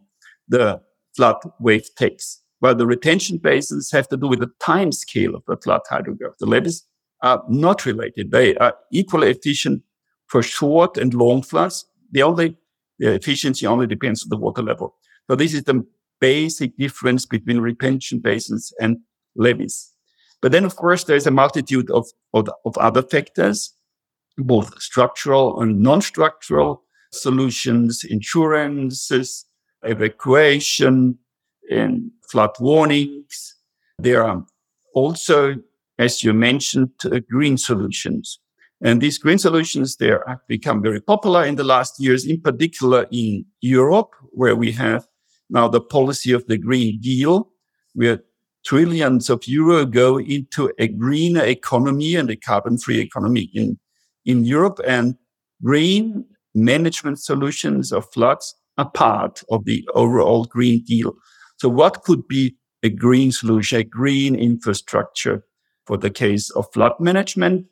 [0.49, 0.81] the
[1.15, 2.43] flood wave takes.
[2.61, 6.37] While the retention basins have to do with the time scale of the flood hydrograph.
[6.39, 6.87] The levees
[7.23, 8.31] are not related.
[8.31, 9.83] They are equally efficient
[10.27, 11.87] for short and long floods.
[12.13, 12.57] The only
[12.99, 14.95] the efficiency only depends on the water level.
[15.29, 15.87] So this is the
[16.21, 18.99] basic difference between retention basins and
[19.37, 19.93] levees.
[20.43, 23.75] But then, of course, there's a multitude of, of, of other factors,
[24.39, 29.45] both structural and non-structural solutions, insurances,
[29.83, 31.19] evacuation,
[31.71, 33.57] and flood warnings.
[33.99, 34.45] There are
[34.95, 35.57] also,
[35.99, 38.41] as you mentioned, uh, green solutions.
[38.83, 43.07] And these green solutions, they have become very popular in the last years, in particular
[43.11, 45.07] in Europe, where we have
[45.51, 47.51] now the policy of the Green Deal,
[47.93, 48.23] where
[48.65, 53.79] trillions of euro go into a greener economy and a carbon free economy in,
[54.25, 54.81] in Europe.
[54.87, 55.17] And
[55.63, 61.15] green management solutions of floods are part of the overall Green Deal.
[61.59, 65.45] So what could be a green solution, a green infrastructure
[65.87, 67.67] for the case of flood management?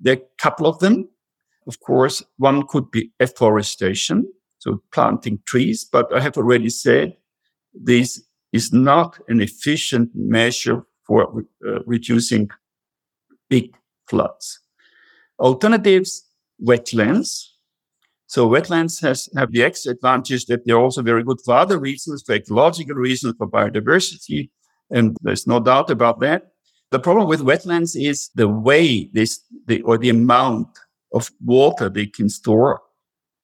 [0.00, 1.08] There are a couple of them.
[1.66, 5.84] Of course, one could be afforestation, so planting trees.
[5.84, 7.16] But I have already said
[7.72, 8.22] this
[8.52, 12.50] is not an efficient measure for uh, reducing
[13.48, 13.74] big
[14.06, 14.60] floods.
[15.38, 16.24] Alternatives,
[16.64, 17.48] wetlands.
[18.26, 22.22] So wetlands has, have the extra advantage that they're also very good for other reasons,
[22.22, 24.50] for ecological reasons, for biodiversity.
[24.90, 26.52] And there's no doubt about that.
[26.90, 30.68] The problem with wetlands is the way this, the, or the amount
[31.12, 32.80] of water they can store.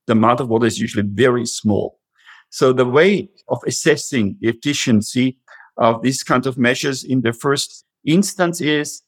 [0.07, 1.97] The amount of water is usually very small.
[2.50, 5.38] So the way of assessing the efficiency
[5.76, 9.02] of these kinds of measures in the first instance is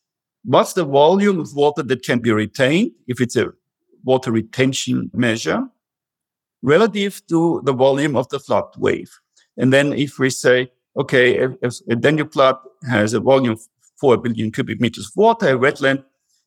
[0.44, 3.52] what's the volume of water that can be retained if it's a
[4.04, 5.62] water retention measure
[6.62, 9.10] relative to the volume of the flood wave.
[9.56, 12.56] And then if we say, okay, if, if a Danube flood
[12.88, 13.60] has a volume of
[14.00, 16.04] 4 billion cubic meters of water, a wetland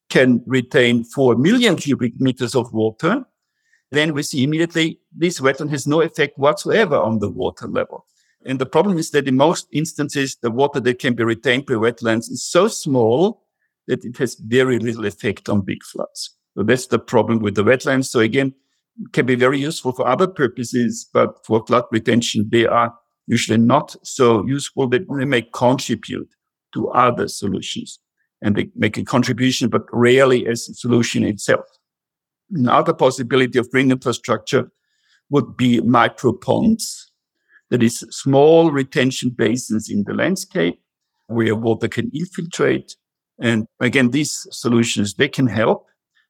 [0.10, 3.26] can retain 4 million cubic meters of water,
[3.94, 8.06] then we see immediately this wetland has no effect whatsoever on the water level.
[8.46, 11.76] And the problem is that in most instances, the water that can be retained by
[11.76, 13.44] wetlands is so small
[13.88, 16.36] that it has very little effect on big floods.
[16.56, 18.06] So that's the problem with the wetlands.
[18.06, 18.54] So again,
[19.12, 22.94] can be very useful for other purposes, but for flood retention, they are
[23.28, 26.30] usually not so useful that they may contribute
[26.74, 28.00] to other solutions
[28.42, 31.66] and they make a contribution, but rarely as a solution itself.
[32.54, 34.72] Another possibility of green infrastructure
[35.30, 37.12] would be micro ponds,
[37.70, 40.80] that is small retention basins in the landscape
[41.26, 42.96] where water can infiltrate.
[43.40, 45.88] And again, these solutions, they can help,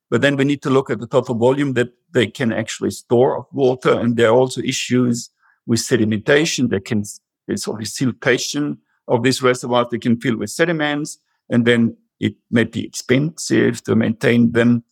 [0.09, 3.37] but then we need to look at the total volume that they can actually store
[3.37, 3.99] of water.
[3.99, 5.29] And there are also issues
[5.67, 6.69] with sedimentation.
[6.69, 7.03] They can,
[7.45, 8.77] there's always siltation
[9.09, 9.87] of these reservoirs.
[9.91, 11.17] They can fill with sediments
[11.49, 14.85] and then it may be expensive to maintain them.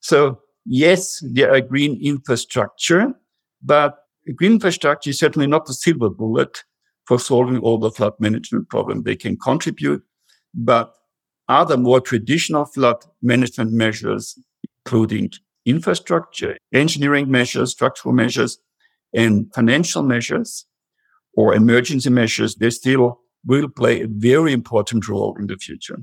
[0.00, 3.14] So yes, there are green infrastructure,
[3.62, 3.98] but
[4.34, 6.64] green infrastructure is certainly not the silver bullet
[7.06, 9.04] for solving all the flood management problems.
[9.04, 10.02] They can contribute,
[10.54, 10.94] but
[11.48, 14.38] other more traditional flood management measures,
[14.84, 15.30] including
[15.66, 18.58] infrastructure, engineering measures, structural measures,
[19.14, 20.66] and financial measures
[21.36, 25.98] or emergency measures, they still will play a very important role in the future.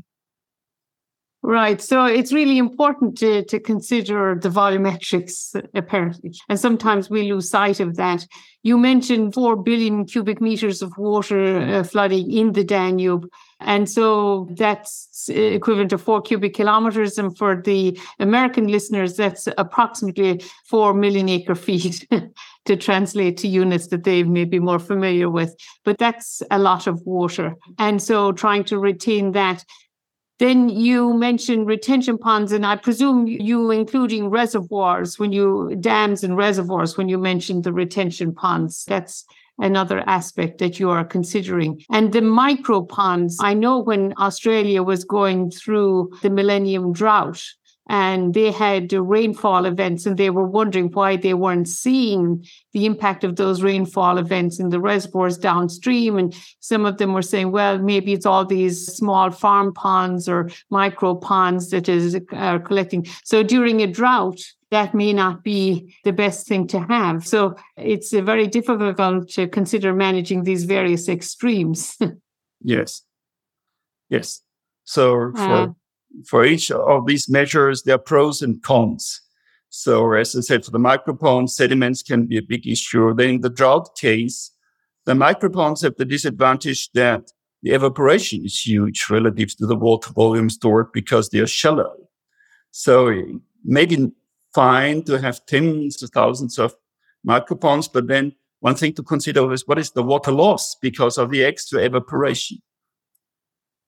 [1.43, 1.81] Right.
[1.81, 6.33] So it's really important to, to consider the volumetrics, apparently.
[6.49, 8.27] And sometimes we lose sight of that.
[8.61, 13.27] You mentioned 4 billion cubic meters of water uh, flooding in the Danube.
[13.59, 17.17] And so that's equivalent to four cubic kilometers.
[17.17, 22.07] And for the American listeners, that's approximately 4 million acre feet
[22.65, 25.55] to translate to units that they may be more familiar with.
[25.85, 27.55] But that's a lot of water.
[27.79, 29.65] And so trying to retain that
[30.41, 36.35] then you mentioned retention ponds, and I presume you including reservoirs when you dams and
[36.35, 38.83] reservoirs when you mentioned the retention ponds.
[38.85, 39.23] That's
[39.59, 41.83] another aspect that you are considering.
[41.91, 47.43] And the micro ponds, I know when Australia was going through the millennium drought,
[47.89, 53.23] and they had rainfall events and they were wondering why they weren't seeing the impact
[53.23, 56.17] of those rainfall events in the reservoirs downstream.
[56.17, 60.49] And some of them were saying well maybe it's all these small farm ponds or
[60.69, 63.05] micro ponds that is are collecting.
[63.23, 67.27] So during a drought that may not be the best thing to have.
[67.27, 71.97] So it's very difficult to consider managing these various extremes.
[72.63, 73.01] Yes.
[74.09, 74.43] Yes.
[74.83, 75.67] So for uh,
[76.25, 79.21] for each of these measures, there are pros and cons.
[79.69, 83.13] So as I said, for the microponds, sediments can be a big issue.
[83.13, 84.51] Then in the drought case,
[85.05, 87.31] the microponds have the disadvantage that
[87.63, 91.95] the evaporation is huge relative to the water volume stored because they are shallow.
[92.71, 93.23] So
[93.63, 94.11] maybe
[94.53, 96.75] fine to have tens of thousands of
[97.27, 101.31] microponds, but then one thing to consider is what is the water loss because of
[101.31, 102.59] the extra evaporation.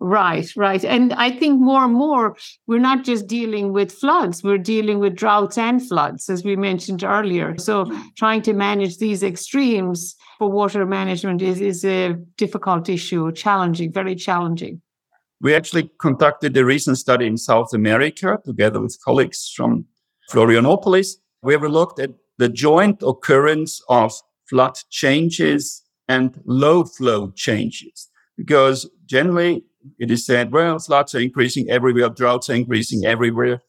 [0.05, 0.83] Right, right.
[0.83, 2.35] And I think more and more,
[2.67, 7.05] we're not just dealing with floods, we're dealing with droughts and floods, as we mentioned
[7.05, 7.57] earlier.
[7.57, 13.93] So trying to manage these extremes for water management is, is a difficult issue, challenging,
[13.93, 14.81] very challenging.
[15.39, 19.85] We actually conducted a recent study in South America together with colleagues from
[20.29, 24.11] Florianopolis, where we looked at the joint occurrence of
[24.49, 28.09] flood changes and low flow changes.
[28.35, 29.63] Because generally
[29.99, 33.61] it is said, well, floods are increasing everywhere, droughts are increasing everywhere.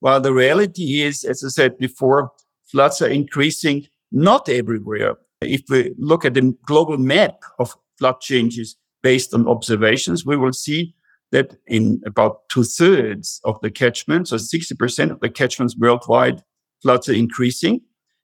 [0.00, 2.32] While the reality is, as I said before,
[2.70, 5.16] floods are increasing not everywhere.
[5.40, 10.52] If we look at the global map of flood changes based on observations, we will
[10.52, 10.94] see
[11.32, 16.42] that in about two thirds of the catchments, so 60% of the catchments worldwide,
[16.82, 17.82] floods are increasing.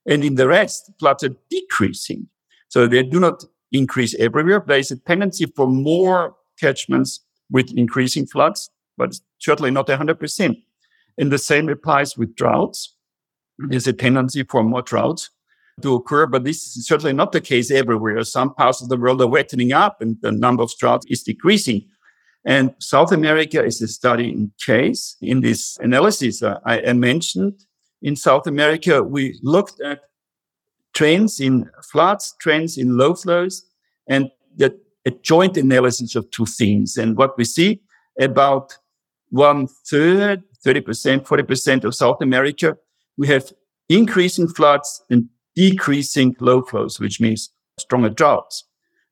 [0.09, 2.29] And in the rest, floods are decreasing.
[2.69, 4.63] So they do not increase everywhere.
[4.67, 7.21] There is a tendency for more catchments
[7.51, 10.63] with increasing floods, but certainly not 100%.
[11.19, 12.95] And the same applies with droughts.
[13.59, 15.31] There's a tendency for more droughts
[15.83, 18.23] to occur, but this is certainly not the case everywhere.
[18.25, 21.87] Some parts of the world are wetting up and the number of droughts is decreasing.
[22.45, 25.17] And South America is a study in case.
[25.21, 27.65] In this analysis uh, I, mentioned,
[28.03, 30.03] in South America, we looked at
[30.95, 33.65] trends in floods, trends in low flows,
[34.09, 36.97] and the a joint analysis of two things.
[36.97, 37.81] And what we see
[38.21, 38.77] about
[39.31, 42.77] one third, 30%, 40% of South America,
[43.17, 43.53] we have
[43.89, 48.65] increasing floods and decreasing low flows, which means stronger droughts.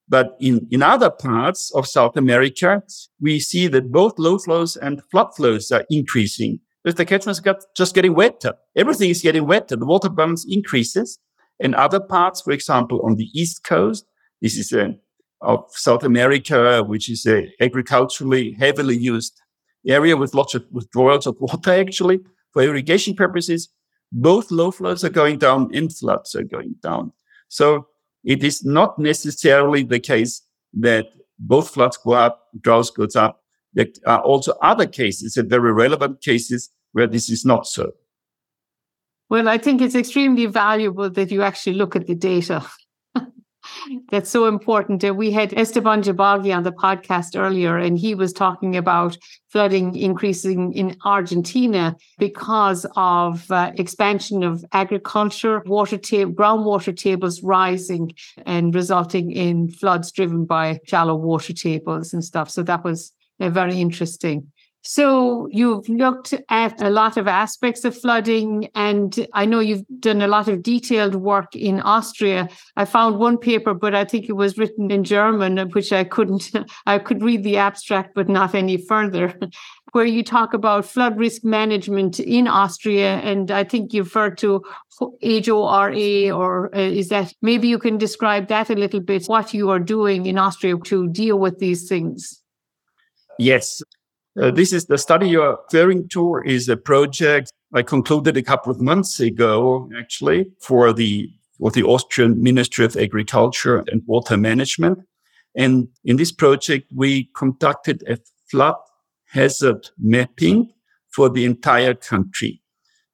[0.08, 2.82] But in, in other parts of South America,
[3.20, 6.60] we see that both low flows and flood flows are increasing
[6.92, 8.52] the catchments got just getting wetter.
[8.76, 9.76] Everything is getting wetter.
[9.76, 11.18] The water balance increases.
[11.58, 14.04] In other parts, for example, on the East Coast,
[14.42, 14.96] this is a
[15.44, 19.40] of South America, which is a agriculturally heavily used
[19.86, 22.20] area with lots of withdrawals of water actually
[22.52, 23.68] for irrigation purposes.
[24.12, 27.12] Both low flows are going down and floods are going down.
[27.48, 27.88] So
[28.22, 30.42] it is not necessarily the case
[30.74, 31.06] that
[31.38, 33.42] both floods go up, droughts goes up.
[33.74, 37.92] There are also other cases and very relevant cases where this is not so.
[39.28, 42.64] Well, I think it's extremely valuable that you actually look at the data
[44.10, 45.04] that's so important.
[45.04, 49.16] Uh, we had Esteban Jobbágy on the podcast earlier, and he was talking about
[49.48, 58.12] flooding increasing in Argentina because of uh, expansion of agriculture, water table, groundwater tables rising
[58.46, 62.50] and resulting in floods driven by shallow water tables and stuff.
[62.50, 64.50] So that was uh, very interesting.
[64.86, 70.20] So you've looked at a lot of aspects of flooding, and I know you've done
[70.20, 72.50] a lot of detailed work in Austria.
[72.76, 76.50] I found one paper, but I think it was written in German, which I couldn't,
[76.86, 79.34] I could read the abstract, but not any further,
[79.92, 83.20] where you talk about flood risk management in Austria.
[83.20, 84.62] And I think you refer to
[84.98, 89.70] HORA, or uh, is that maybe you can describe that a little bit, what you
[89.70, 92.42] are doing in Austria to deal with these things?
[93.38, 93.82] Yes.
[94.40, 98.70] Uh, this is the study you're referring to is a project I concluded a couple
[98.70, 104.98] of months ago, actually, for the for the Austrian Ministry of Agriculture and Water Management.
[105.54, 108.18] And in this project, we conducted a
[108.50, 108.74] flood
[109.26, 110.72] hazard mapping
[111.10, 112.60] for the entire country.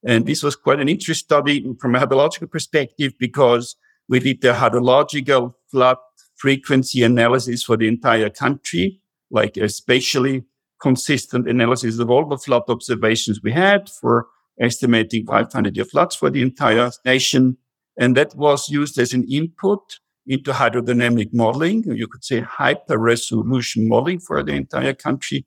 [0.02, 3.76] And this was quite an interesting study from a hydrological perspective because
[4.08, 5.98] we did the hydrological flood
[6.36, 10.44] frequency analysis for the entire country, like especially
[10.80, 14.26] consistent analysis of all the flood observations we had for
[14.60, 17.56] estimating 500 year floods for the entire nation.
[17.98, 21.84] And that was used as an input into hydrodynamic modeling.
[21.84, 25.46] You could say hyper resolution modeling for the entire country,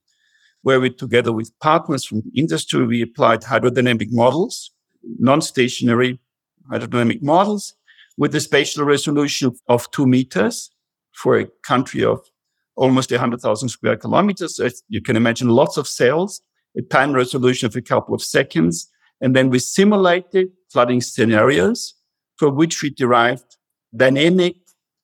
[0.61, 4.71] where we, together with partners from industry, we applied hydrodynamic models,
[5.19, 6.19] non-stationary
[6.71, 7.75] hydrodynamic models
[8.17, 10.69] with a spatial resolution of two meters
[11.11, 12.19] for a country of
[12.75, 14.57] almost 100,000 square kilometers.
[14.57, 16.41] So you can imagine lots of cells,
[16.77, 18.89] a time resolution of a couple of seconds.
[19.21, 21.95] And then we simulated flooding scenarios
[22.37, 23.57] for which we derived
[23.95, 24.55] dynamic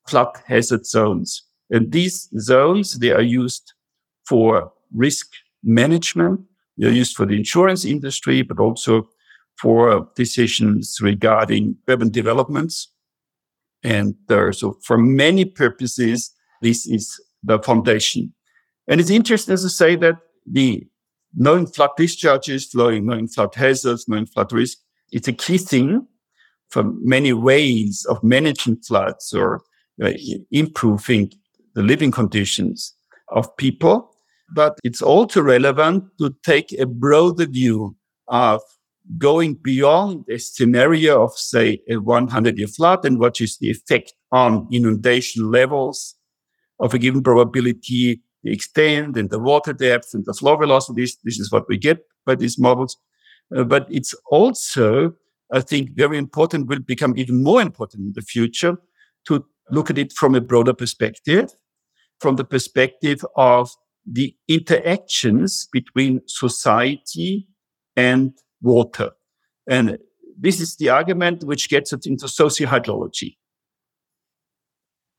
[0.08, 1.44] flood hazard zones.
[1.70, 3.72] And these zones, they are used
[4.26, 5.28] for risk
[5.62, 6.40] management.
[6.76, 9.08] They're used for the insurance industry, but also
[9.60, 12.88] for decisions regarding urban developments.
[13.84, 18.32] And so for many purposes, this is the foundation.
[18.88, 20.16] And it's interesting to say that
[20.46, 20.86] the
[21.34, 24.78] knowing flood discharges, flowing, knowing flood hazards, knowing flood risk,
[25.12, 26.06] it's a key thing
[26.70, 29.62] for many ways of managing floods or
[30.02, 30.12] uh,
[30.50, 31.32] improving
[31.74, 32.94] the living conditions
[33.28, 34.14] of people.
[34.52, 37.96] But it's also relevant to take a broader view
[38.28, 38.60] of
[39.18, 44.14] going beyond a scenario of, say, a 100 year flood and what is the effect
[44.32, 46.14] on inundation levels
[46.80, 51.16] of a given probability, the extent and the water depth and the flow velocities.
[51.24, 52.96] This is what we get by these models.
[53.54, 55.12] Uh, but it's also,
[55.52, 58.78] I think, very important, will become even more important in the future
[59.26, 61.50] to look at it from a broader perspective,
[62.20, 63.70] from the perspective of
[64.10, 67.46] the interactions between society
[67.96, 69.10] and water.
[69.68, 69.98] And
[70.38, 73.36] this is the argument which gets us into sociohydrology.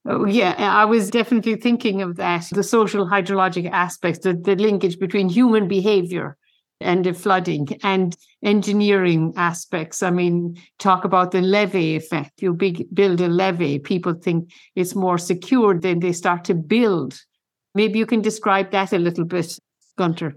[0.05, 4.97] Oh, yeah, I was definitely thinking of that the social hydrologic aspects, the, the linkage
[4.97, 6.37] between human behavior
[6.79, 10.01] and the flooding and engineering aspects.
[10.01, 12.41] I mean, talk about the levee effect.
[12.41, 17.19] You build a levee, people think it's more secure, then they start to build.
[17.75, 19.57] Maybe you can describe that a little bit,
[19.99, 20.33] Günter.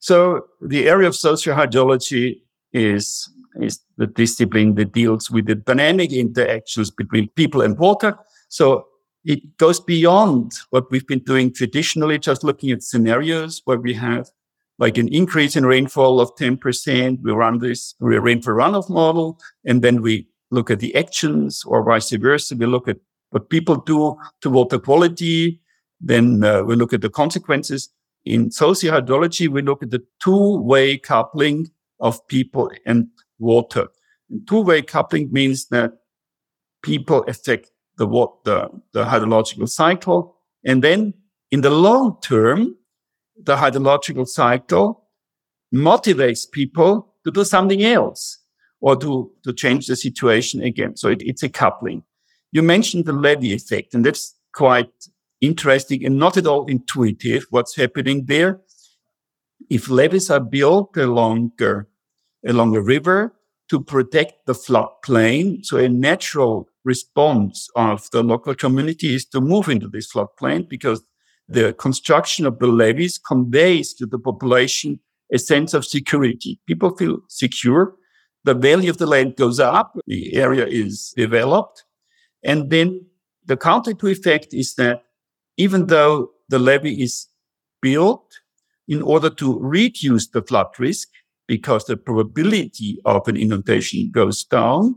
[0.00, 2.40] So, the area of sociohydrology
[2.72, 3.30] is,
[3.60, 8.18] is the discipline that deals with the dynamic interactions between people and water.
[8.48, 8.86] So,
[9.26, 14.30] it goes beyond what we've been doing traditionally, just looking at scenarios where we have
[14.78, 17.18] like an increase in rainfall of 10%.
[17.22, 21.82] We run this we rainfall runoff model, and then we look at the actions or
[21.82, 22.54] vice versa.
[22.54, 22.98] We look at
[23.30, 25.60] what people do to water quality.
[26.00, 27.88] Then uh, we look at the consequences.
[28.24, 33.08] In sociohydrology, we look at the two-way coupling of people and
[33.38, 33.88] water.
[34.48, 35.92] two-way coupling means that
[36.82, 40.36] people affect the what the, the hydrological cycle.
[40.64, 41.14] And then
[41.50, 42.76] in the long term,
[43.36, 45.04] the hydrological cycle
[45.74, 48.38] motivates people to do something else
[48.80, 50.96] or to, to change the situation again.
[50.96, 52.02] So it, it's a coupling.
[52.52, 54.90] You mentioned the levee effect, and that's quite
[55.40, 58.60] interesting and not at all intuitive what's happening there.
[59.68, 61.82] If levees are built along, uh,
[62.46, 63.34] along a river
[63.68, 69.68] to protect the floodplain, so a natural response of the local community is to move
[69.68, 71.02] into this floodplain because
[71.48, 75.00] the construction of the levees conveys to the population
[75.32, 76.60] a sense of security.
[76.66, 77.94] People feel secure.
[78.44, 79.98] The value of the land goes up.
[80.06, 81.84] The area is developed.
[82.44, 83.06] And then
[83.44, 85.02] the counter to effect is that
[85.56, 87.26] even though the levee is
[87.82, 88.40] built
[88.86, 91.08] in order to reduce the flood risk,
[91.48, 94.96] because the probability of an inundation goes down,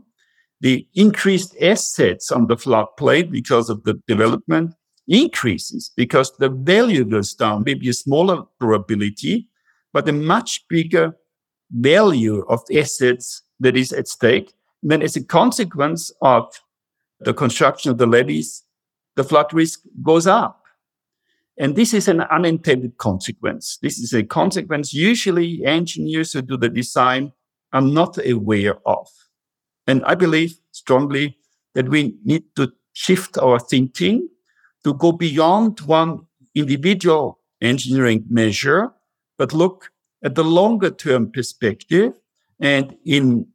[0.60, 4.74] the increased assets on the floodplain because of the development
[5.08, 9.48] increases because the value goes down, maybe a smaller probability,
[9.92, 11.16] but a much bigger
[11.70, 14.52] value of assets that is at stake.
[14.82, 16.46] And then as a consequence of
[17.20, 18.62] the construction of the levees,
[19.16, 20.62] the flood risk goes up.
[21.58, 23.78] And this is an unintended consequence.
[23.82, 27.32] This is a consequence usually engineers who do the design
[27.72, 29.08] are not aware of.
[29.90, 31.36] And I believe strongly
[31.74, 34.28] that we need to shift our thinking
[34.84, 36.20] to go beyond one
[36.54, 38.92] individual engineering measure,
[39.36, 39.90] but look
[40.22, 42.12] at the longer term perspective
[42.60, 43.46] and in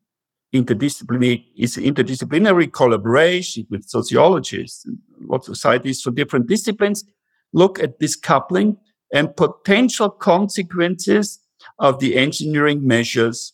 [0.54, 4.86] interdisciplinary is interdisciplinary collaboration with sociologists
[5.28, 7.06] lots of societies from different disciplines.
[7.54, 8.78] Look at this coupling
[9.14, 11.40] and potential consequences
[11.80, 13.54] of the engineering measures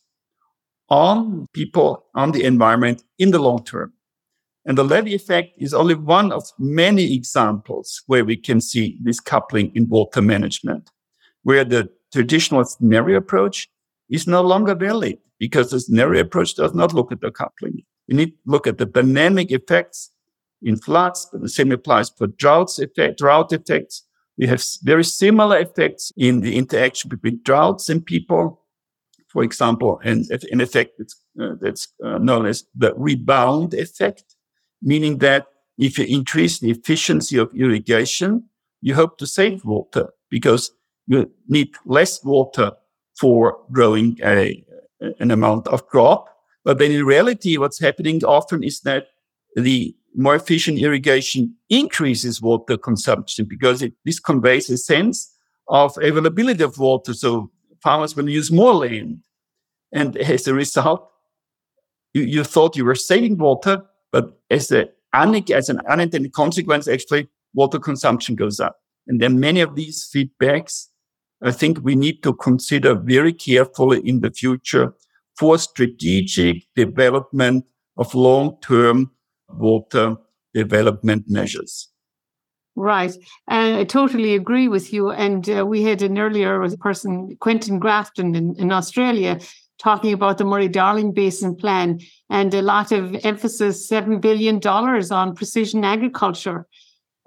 [0.91, 3.93] on people, on the environment in the long term.
[4.65, 9.19] And the levee effect is only one of many examples where we can see this
[9.19, 10.91] coupling in water management,
[11.41, 13.69] where the traditional scenario approach
[14.09, 17.81] is no longer valid because the scenario approach does not look at the coupling.
[18.07, 20.11] You need to look at the dynamic effects
[20.61, 24.05] in floods, but the same applies for droughts effect, drought effects.
[24.37, 28.60] We have very similar effects in the interaction between droughts and people
[29.31, 31.01] for example, and in effect,
[31.41, 34.35] uh, that's uh, known as the rebound effect,
[34.81, 38.49] meaning that if you increase the efficiency of irrigation,
[38.81, 40.71] you hope to save water because
[41.07, 42.71] you need less water
[43.17, 44.63] for growing a,
[45.19, 46.27] an amount of crop.
[46.65, 49.07] But then in reality, what's happening often is that
[49.55, 55.33] the more efficient irrigation increases water consumption because it, this conveys a sense
[55.69, 57.13] of availability of water.
[57.13, 57.49] So
[57.83, 59.23] farmers will use more land.
[59.91, 61.09] And as a result,
[62.13, 67.27] you, you thought you were saving water, but as, a, as an unintended consequence, actually,
[67.53, 68.77] water consumption goes up.
[69.07, 70.87] And then many of these feedbacks,
[71.41, 74.93] I think we need to consider very carefully in the future
[75.37, 77.65] for strategic development
[77.97, 79.11] of long-term
[79.49, 80.17] water
[80.53, 81.90] development measures.
[82.75, 83.13] Right.
[83.47, 85.11] And I totally agree with you.
[85.11, 89.39] And uh, we had an earlier person, Quentin Grafton in, in Australia,
[89.77, 91.99] talking about the Murray Darling Basin Plan
[92.29, 96.67] and a lot of emphasis, $7 billion on precision agriculture.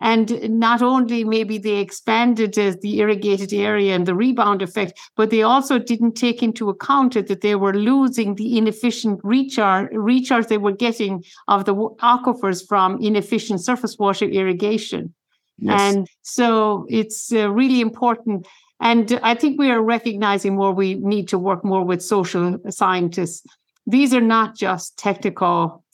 [0.01, 5.31] And not only maybe they expanded uh, the irrigated area and the rebound effect, but
[5.31, 10.59] they also didn't take into account that they were losing the inefficient recharge, recharge they
[10.59, 15.15] were getting of the aquifers from inefficient surface water irrigation.
[15.63, 18.47] And so it's uh, really important.
[18.81, 23.47] And I think we are recognizing more we need to work more with social scientists.
[23.87, 25.85] These are not just technical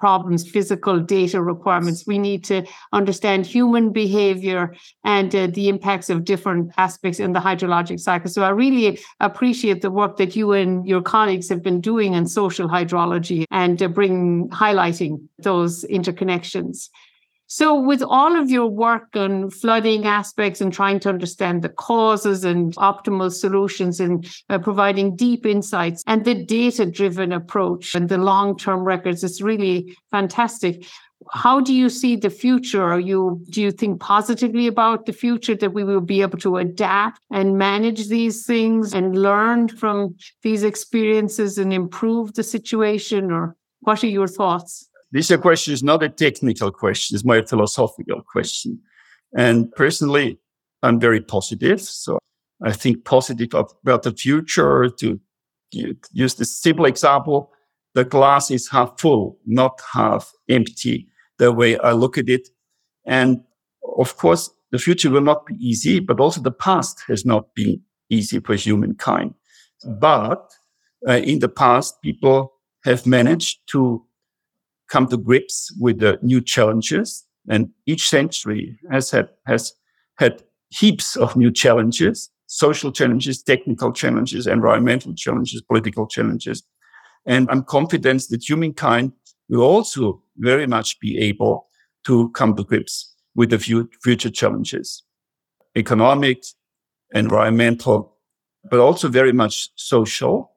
[0.00, 2.06] problems, physical data requirements.
[2.06, 7.40] We need to understand human behavior and uh, the impacts of different aspects in the
[7.40, 8.30] hydrologic cycle.
[8.30, 12.26] So I really appreciate the work that you and your colleagues have been doing in
[12.26, 16.88] social hydrology and uh, bring highlighting those interconnections.
[17.52, 22.44] So, with all of your work on flooding aspects and trying to understand the causes
[22.44, 28.18] and optimal solutions and uh, providing deep insights and the data driven approach and the
[28.18, 30.86] long term records, it's really fantastic.
[31.32, 32.84] How do you see the future?
[32.84, 36.58] Are you do you think positively about the future that we will be able to
[36.58, 43.32] adapt and manage these things and learn from these experiences and improve the situation?
[43.32, 44.89] Or what are your thoughts?
[45.12, 48.80] This question is not a technical question, it's more a philosophical question.
[49.36, 50.38] And personally,
[50.82, 51.80] I'm very positive.
[51.80, 52.18] So
[52.62, 54.88] I think positive about the future.
[54.88, 55.20] To
[55.72, 57.52] use this simple example,
[57.94, 61.08] the glass is half full, not half empty,
[61.38, 62.48] the way I look at it.
[63.04, 63.42] And
[63.98, 67.80] of course, the future will not be easy, but also the past has not been
[68.08, 69.34] easy for humankind.
[69.84, 70.52] But
[71.08, 72.52] uh, in the past, people
[72.84, 74.04] have managed to
[74.90, 77.24] come to grips with the new challenges.
[77.48, 79.72] And each century has had, has
[80.18, 86.62] had heaps of new challenges, social challenges, technical challenges, environmental challenges, political challenges.
[87.26, 89.12] And I'm confident that humankind
[89.48, 91.68] will also very much be able
[92.06, 95.02] to come to grips with the future challenges,
[95.76, 96.42] economic,
[97.12, 98.16] environmental,
[98.70, 100.52] but also very much social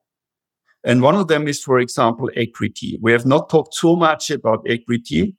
[0.84, 3.00] and one of them is, for example, equity.
[3.02, 5.36] We have not talked so much about equity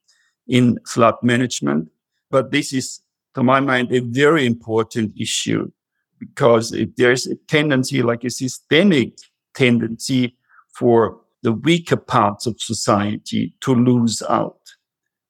[0.46, 1.88] in flood management,
[2.30, 3.00] but this is,
[3.34, 5.70] to my mind, a very important issue
[6.18, 9.18] because there's a tendency, like a systemic
[9.54, 10.36] tendency
[10.78, 14.60] for the weaker parts of society to lose out.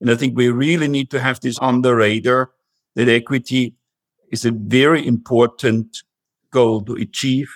[0.00, 2.52] And I think we really need to have this on the radar
[2.94, 3.74] that equity
[4.30, 5.98] is a very important
[6.52, 7.52] goal to achieve.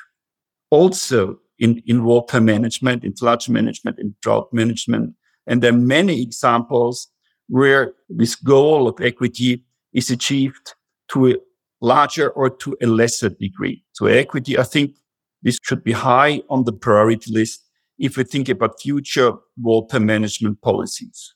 [0.71, 5.15] Also, in, in water management, in flood management, in drought management.
[5.47, 7.09] And there are many examples
[7.49, 10.75] where this goal of equity is achieved
[11.13, 11.35] to a
[11.81, 13.85] larger or to a lesser degree.
[13.93, 14.97] So equity, I think
[15.43, 17.65] this should be high on the priority list
[17.99, 21.35] if we think about future water management policies.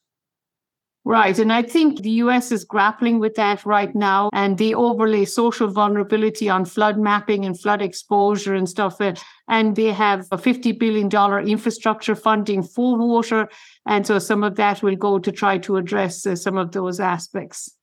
[1.04, 1.36] Right.
[1.36, 4.30] And I think the US is grappling with that right now.
[4.32, 9.00] And they overlay social vulnerability on flood mapping and flood exposure and stuff.
[9.48, 11.10] And they have a $50 billion
[11.48, 13.48] infrastructure funding for water.
[13.84, 17.00] And so some of that will go to try to address uh, some of those
[17.00, 17.74] aspects.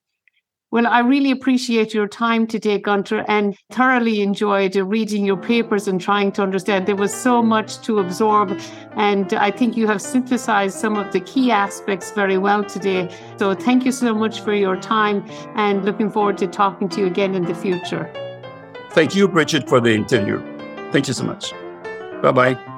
[0.72, 6.00] Well, I really appreciate your time today, Günter, and thoroughly enjoyed reading your papers and
[6.00, 6.86] trying to understand.
[6.86, 8.56] There was so much to absorb,
[8.92, 13.10] and I think you have synthesized some of the key aspects very well today.
[13.38, 17.08] So, thank you so much for your time, and looking forward to talking to you
[17.08, 18.12] again in the future.
[18.92, 20.40] Thank you, Bridget, for the interview.
[20.92, 21.52] Thank you so much.
[22.22, 22.69] Bye bye.